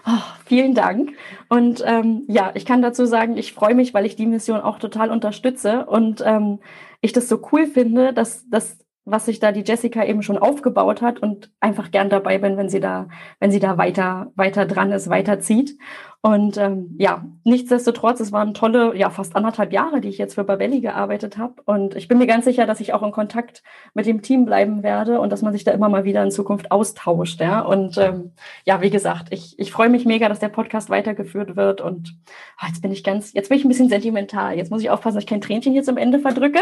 Oh, 0.06 0.22
vielen 0.44 0.74
Dank. 0.74 1.12
Und 1.48 1.82
ähm, 1.86 2.24
ja, 2.28 2.50
ich 2.54 2.66
kann 2.66 2.82
dazu 2.82 3.04
sagen, 3.06 3.36
ich 3.36 3.52
freue 3.52 3.74
mich, 3.74 3.94
weil 3.94 4.06
ich 4.06 4.16
die 4.16 4.26
Mission 4.26 4.60
auch 4.60 4.78
total 4.78 5.10
unterstütze 5.10 5.86
und 5.86 6.22
ähm, 6.24 6.60
ich 7.00 7.12
das 7.12 7.28
so 7.28 7.40
cool 7.52 7.66
finde, 7.66 8.12
dass, 8.12 8.48
dass 8.48 8.78
was 9.06 9.24
sich 9.24 9.38
da 9.38 9.52
die 9.52 9.62
Jessica 9.64 10.04
eben 10.04 10.22
schon 10.22 10.36
aufgebaut 10.36 11.00
hat 11.00 11.20
und 11.20 11.52
einfach 11.60 11.92
gern 11.92 12.10
dabei 12.10 12.38
bin, 12.38 12.56
wenn 12.56 12.68
sie 12.68 12.80
da, 12.80 13.08
wenn 13.38 13.52
sie 13.52 13.60
da 13.60 13.78
weiter, 13.78 14.32
weiter 14.34 14.66
dran 14.66 14.90
ist, 14.90 15.08
weiterzieht. 15.08 15.78
Und 16.26 16.56
ähm, 16.56 16.96
ja, 16.98 17.24
nichtsdestotrotz, 17.44 18.18
es 18.18 18.32
waren 18.32 18.52
tolle, 18.52 18.96
ja, 18.96 19.10
fast 19.10 19.36
anderthalb 19.36 19.72
Jahre, 19.72 20.00
die 20.00 20.08
ich 20.08 20.18
jetzt 20.18 20.34
für 20.34 20.42
Babelli 20.42 20.80
gearbeitet 20.80 21.38
habe. 21.38 21.62
Und 21.66 21.94
ich 21.94 22.08
bin 22.08 22.18
mir 22.18 22.26
ganz 22.26 22.46
sicher, 22.46 22.66
dass 22.66 22.80
ich 22.80 22.92
auch 22.92 23.04
in 23.04 23.12
Kontakt 23.12 23.62
mit 23.94 24.06
dem 24.06 24.22
Team 24.22 24.44
bleiben 24.44 24.82
werde 24.82 25.20
und 25.20 25.30
dass 25.30 25.42
man 25.42 25.52
sich 25.52 25.62
da 25.62 25.70
immer 25.70 25.88
mal 25.88 26.02
wieder 26.02 26.24
in 26.24 26.32
Zukunft 26.32 26.72
austauscht. 26.72 27.40
Ja. 27.40 27.60
Und 27.60 27.96
ähm, 27.98 28.32
ja, 28.64 28.82
wie 28.82 28.90
gesagt, 28.90 29.28
ich, 29.30 29.56
ich 29.56 29.70
freue 29.70 29.88
mich 29.88 30.04
mega, 30.04 30.28
dass 30.28 30.40
der 30.40 30.48
Podcast 30.48 30.90
weitergeführt 30.90 31.54
wird. 31.54 31.80
Und 31.80 32.16
oh, 32.60 32.66
jetzt 32.66 32.82
bin 32.82 32.90
ich 32.90 33.04
ganz, 33.04 33.32
jetzt 33.32 33.50
bin 33.50 33.58
ich 33.58 33.64
ein 33.64 33.68
bisschen 33.68 33.88
sentimental. 33.88 34.56
Jetzt 34.56 34.72
muss 34.72 34.82
ich 34.82 34.90
aufpassen, 34.90 35.14
dass 35.14 35.22
ich 35.22 35.30
kein 35.30 35.40
Tränchen 35.40 35.74
jetzt 35.74 35.88
am 35.88 35.96
Ende 35.96 36.18
verdrücke. 36.18 36.58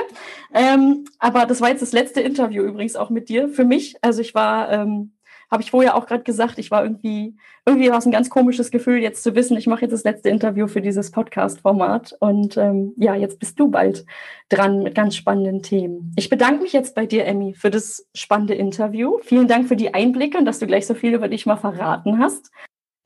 Ähm, 0.53 1.07
aber 1.19 1.47
das 1.47 1.63
war 1.63 1.71
jetzt 1.71 1.81
das 1.81 1.93
letzte 1.93 2.21
Interview 2.21 2.65
übrigens 2.65 2.97
auch 2.97 3.09
mit 3.09 3.31
dir 3.31 3.49
für 3.49 3.65
mich. 3.65 3.97
Also 4.03 4.21
ich 4.21 4.35
war 4.35 4.71
ähm, 4.71 5.14
habe 5.51 5.63
ich 5.63 5.71
vorher 5.71 5.97
auch 5.97 6.07
gerade 6.07 6.23
gesagt, 6.23 6.59
ich 6.59 6.71
war 6.71 6.83
irgendwie, 6.83 7.37
irgendwie 7.67 7.91
war 7.91 7.99
es 7.99 8.07
ein 8.07 8.13
ganz 8.13 8.31
komisches 8.31 8.71
Gefühl, 8.71 8.99
jetzt 8.99 9.23
zu 9.23 9.35
wissen, 9.35 9.57
ich 9.57 9.67
mache 9.67 9.83
jetzt 9.83 9.93
das 9.93 10.05
letzte 10.05 10.29
Interview 10.29 10.67
für 10.67 10.81
dieses 10.81 11.11
Podcast-Format. 11.11 12.17
Und 12.21 12.57
ähm, 12.57 12.93
ja, 12.97 13.15
jetzt 13.15 13.39
bist 13.39 13.59
du 13.59 13.71
bald 13.71 14.05
dran 14.49 14.83
mit 14.83 14.95
ganz 14.95 15.17
spannenden 15.17 15.63
Themen. 15.63 16.13
Ich 16.17 16.29
bedanke 16.29 16.63
mich 16.63 16.73
jetzt 16.73 16.95
bei 16.95 17.07
dir, 17.07 17.27
Emmy, 17.27 17.55
für 17.55 17.71
das 17.71 18.09
spannende 18.15 18.55
Interview. 18.55 19.19
Vielen 19.23 19.49
Dank 19.49 19.69
für 19.69 19.77
die 19.77 19.95
Einblicke 19.95 20.39
und 20.39 20.45
dass 20.45 20.59
du 20.59 20.67
gleich 20.67 20.87
so 20.87 20.95
viel 20.95 21.15
über 21.15 21.29
dich 21.29 21.47
mal 21.47 21.57
verraten 21.57 22.19
hast. 22.19 22.51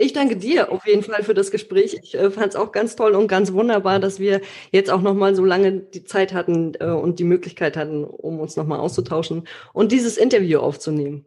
Ich 0.00 0.12
danke 0.12 0.36
dir 0.36 0.70
auf 0.70 0.86
jeden 0.86 1.02
Fall 1.02 1.24
für 1.24 1.34
das 1.34 1.50
Gespräch. 1.50 1.98
Ich 2.00 2.14
äh, 2.14 2.30
fand 2.30 2.50
es 2.50 2.56
auch 2.56 2.70
ganz 2.70 2.94
toll 2.94 3.16
und 3.16 3.26
ganz 3.26 3.52
wunderbar, 3.52 3.98
dass 3.98 4.20
wir 4.20 4.40
jetzt 4.70 4.92
auch 4.92 5.00
noch 5.00 5.14
mal 5.14 5.34
so 5.34 5.44
lange 5.44 5.72
die 5.72 6.04
Zeit 6.04 6.32
hatten 6.32 6.74
äh, 6.78 6.86
und 6.86 7.18
die 7.18 7.24
Möglichkeit 7.24 7.76
hatten, 7.76 8.04
um 8.04 8.38
uns 8.38 8.54
noch 8.54 8.66
mal 8.66 8.78
auszutauschen 8.78 9.48
und 9.72 9.90
dieses 9.90 10.16
Interview 10.16 10.60
aufzunehmen. 10.60 11.26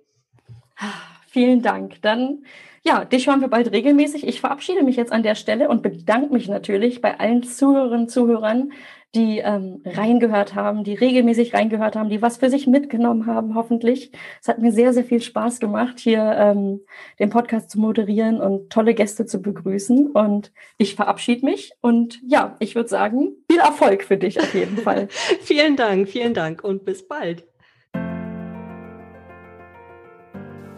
Vielen 1.28 1.62
Dank. 1.62 2.02
Dann, 2.02 2.44
ja, 2.84 3.06
dich 3.06 3.28
hören 3.28 3.42
wir 3.42 3.48
bald 3.48 3.72
regelmäßig. 3.72 4.28
Ich 4.28 4.42
verabschiede 4.42 4.84
mich 4.84 4.98
jetzt 4.98 5.14
an 5.14 5.24
der 5.24 5.36
Stelle 5.36 5.70
und 5.70 5.82
bedanke 5.82 6.34
mich 6.34 6.50
natürlich 6.50 7.02
bei 7.02 7.20
allen 7.20 7.44
Zuhörerinnen 7.44 8.02
und 8.02 8.10
Zuhörern, 8.10 8.72
die 9.14 9.40
ähm, 9.40 9.82
reingehört 9.86 10.56
haben, 10.56 10.84
die 10.84 10.94
regelmäßig 10.94 11.54
reingehört 11.54 11.96
haben, 11.96 12.10
die 12.10 12.22
was 12.22 12.38
für 12.38 12.50
sich 12.50 12.66
mitgenommen 12.66 13.26
haben, 13.26 13.56
hoffentlich. 13.56 14.12
Es 14.42 14.48
hat 14.48 14.60
mir 14.60 14.72
sehr, 14.72 14.94
sehr 14.94 15.04
viel 15.04 15.22
Spaß 15.22 15.60
gemacht, 15.60 16.00
hier 16.00 16.22
ähm, 16.22 16.82
den 17.20 17.30
Podcast 17.30 17.72
zu 17.72 17.80
moderieren 17.80 18.40
und 18.40 18.70
tolle 18.70 18.94
Gäste 18.94 19.26
zu 19.26 19.42
begrüßen. 19.42 20.12
Und 20.12 20.54
ich 20.78 20.96
verabschiede 20.96 21.46
mich 21.46 21.74
und 21.82 22.20
ja, 22.26 22.56
ich 22.60 22.76
würde 22.76 22.90
sagen, 22.90 23.36
viel 23.50 23.60
Erfolg 23.60 24.04
für 24.04 24.18
dich 24.18 24.40
auf 24.40 24.54
jeden 24.54 24.78
Fall. 24.78 25.08
vielen 25.42 25.76
Dank, 25.76 26.08
vielen 26.08 26.34
Dank 26.34 26.64
und 26.64 26.86
bis 26.86 27.06
bald. 27.06 27.51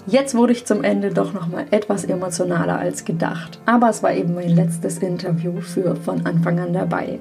Jetzt 0.05 0.35
wurde 0.35 0.51
ich 0.51 0.65
zum 0.65 0.83
Ende 0.83 1.13
doch 1.13 1.33
noch 1.33 1.47
mal 1.47 1.65
etwas 1.71 2.03
emotionaler 2.03 2.77
als 2.77 3.05
gedacht, 3.05 3.59
aber 3.65 3.89
es 3.89 4.03
war 4.03 4.13
eben 4.13 4.35
mein 4.35 4.49
letztes 4.49 4.97
Interview 4.97 5.61
für 5.61 5.95
von 5.95 6.25
Anfang 6.25 6.59
an 6.59 6.73
dabei. 6.73 7.19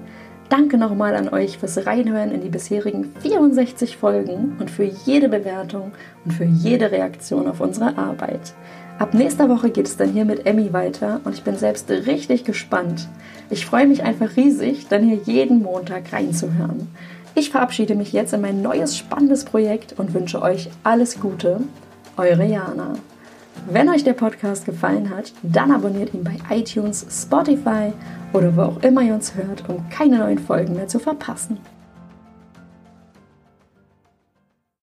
Danke 0.48 0.76
nochmal 0.76 1.14
an 1.14 1.28
euch 1.28 1.58
fürs 1.58 1.86
Reinhören 1.86 2.32
in 2.32 2.42
die 2.42 2.48
bisherigen 2.48 3.12
64 3.20 3.96
Folgen 3.96 4.56
und 4.58 4.68
für 4.68 4.82
jede 4.82 5.28
Bewertung 5.28 5.92
und 6.24 6.32
für 6.32 6.44
jede 6.44 6.90
Reaktion 6.90 7.46
auf 7.46 7.60
unsere 7.60 7.96
Arbeit. 7.96 8.52
Ab 8.98 9.14
nächster 9.14 9.48
Woche 9.48 9.70
geht 9.70 9.86
es 9.86 9.96
dann 9.96 10.10
hier 10.10 10.24
mit 10.24 10.44
Emmy 10.44 10.72
weiter 10.72 11.20
und 11.22 11.34
ich 11.34 11.44
bin 11.44 11.56
selbst 11.56 11.88
richtig 11.88 12.42
gespannt. 12.44 13.08
Ich 13.48 13.64
freue 13.64 13.86
mich 13.86 14.02
einfach 14.02 14.36
riesig, 14.36 14.88
dann 14.88 15.04
hier 15.04 15.20
jeden 15.24 15.62
Montag 15.62 16.12
reinzuhören. 16.12 16.88
Ich 17.36 17.50
verabschiede 17.50 17.94
mich 17.94 18.12
jetzt 18.12 18.34
in 18.34 18.40
mein 18.40 18.60
neues 18.60 18.98
spannendes 18.98 19.44
Projekt 19.44 19.94
und 19.98 20.14
wünsche 20.14 20.42
euch 20.42 20.68
alles 20.82 21.20
Gute 21.20 21.60
eure 22.16 22.44
Jana. 22.44 22.94
Wenn 23.70 23.88
euch 23.88 24.04
der 24.04 24.14
Podcast 24.14 24.64
gefallen 24.64 25.10
hat, 25.10 25.32
dann 25.42 25.70
abonniert 25.70 26.14
ihn 26.14 26.24
bei 26.24 26.36
iTunes, 26.50 27.06
Spotify 27.10 27.92
oder 28.32 28.56
wo 28.56 28.62
auch 28.62 28.82
immer 28.82 29.02
ihr 29.02 29.14
uns 29.14 29.34
hört, 29.34 29.68
um 29.68 29.88
keine 29.88 30.18
neuen 30.18 30.38
Folgen 30.38 30.74
mehr 30.74 30.88
zu 30.88 30.98
verpassen. 30.98 31.58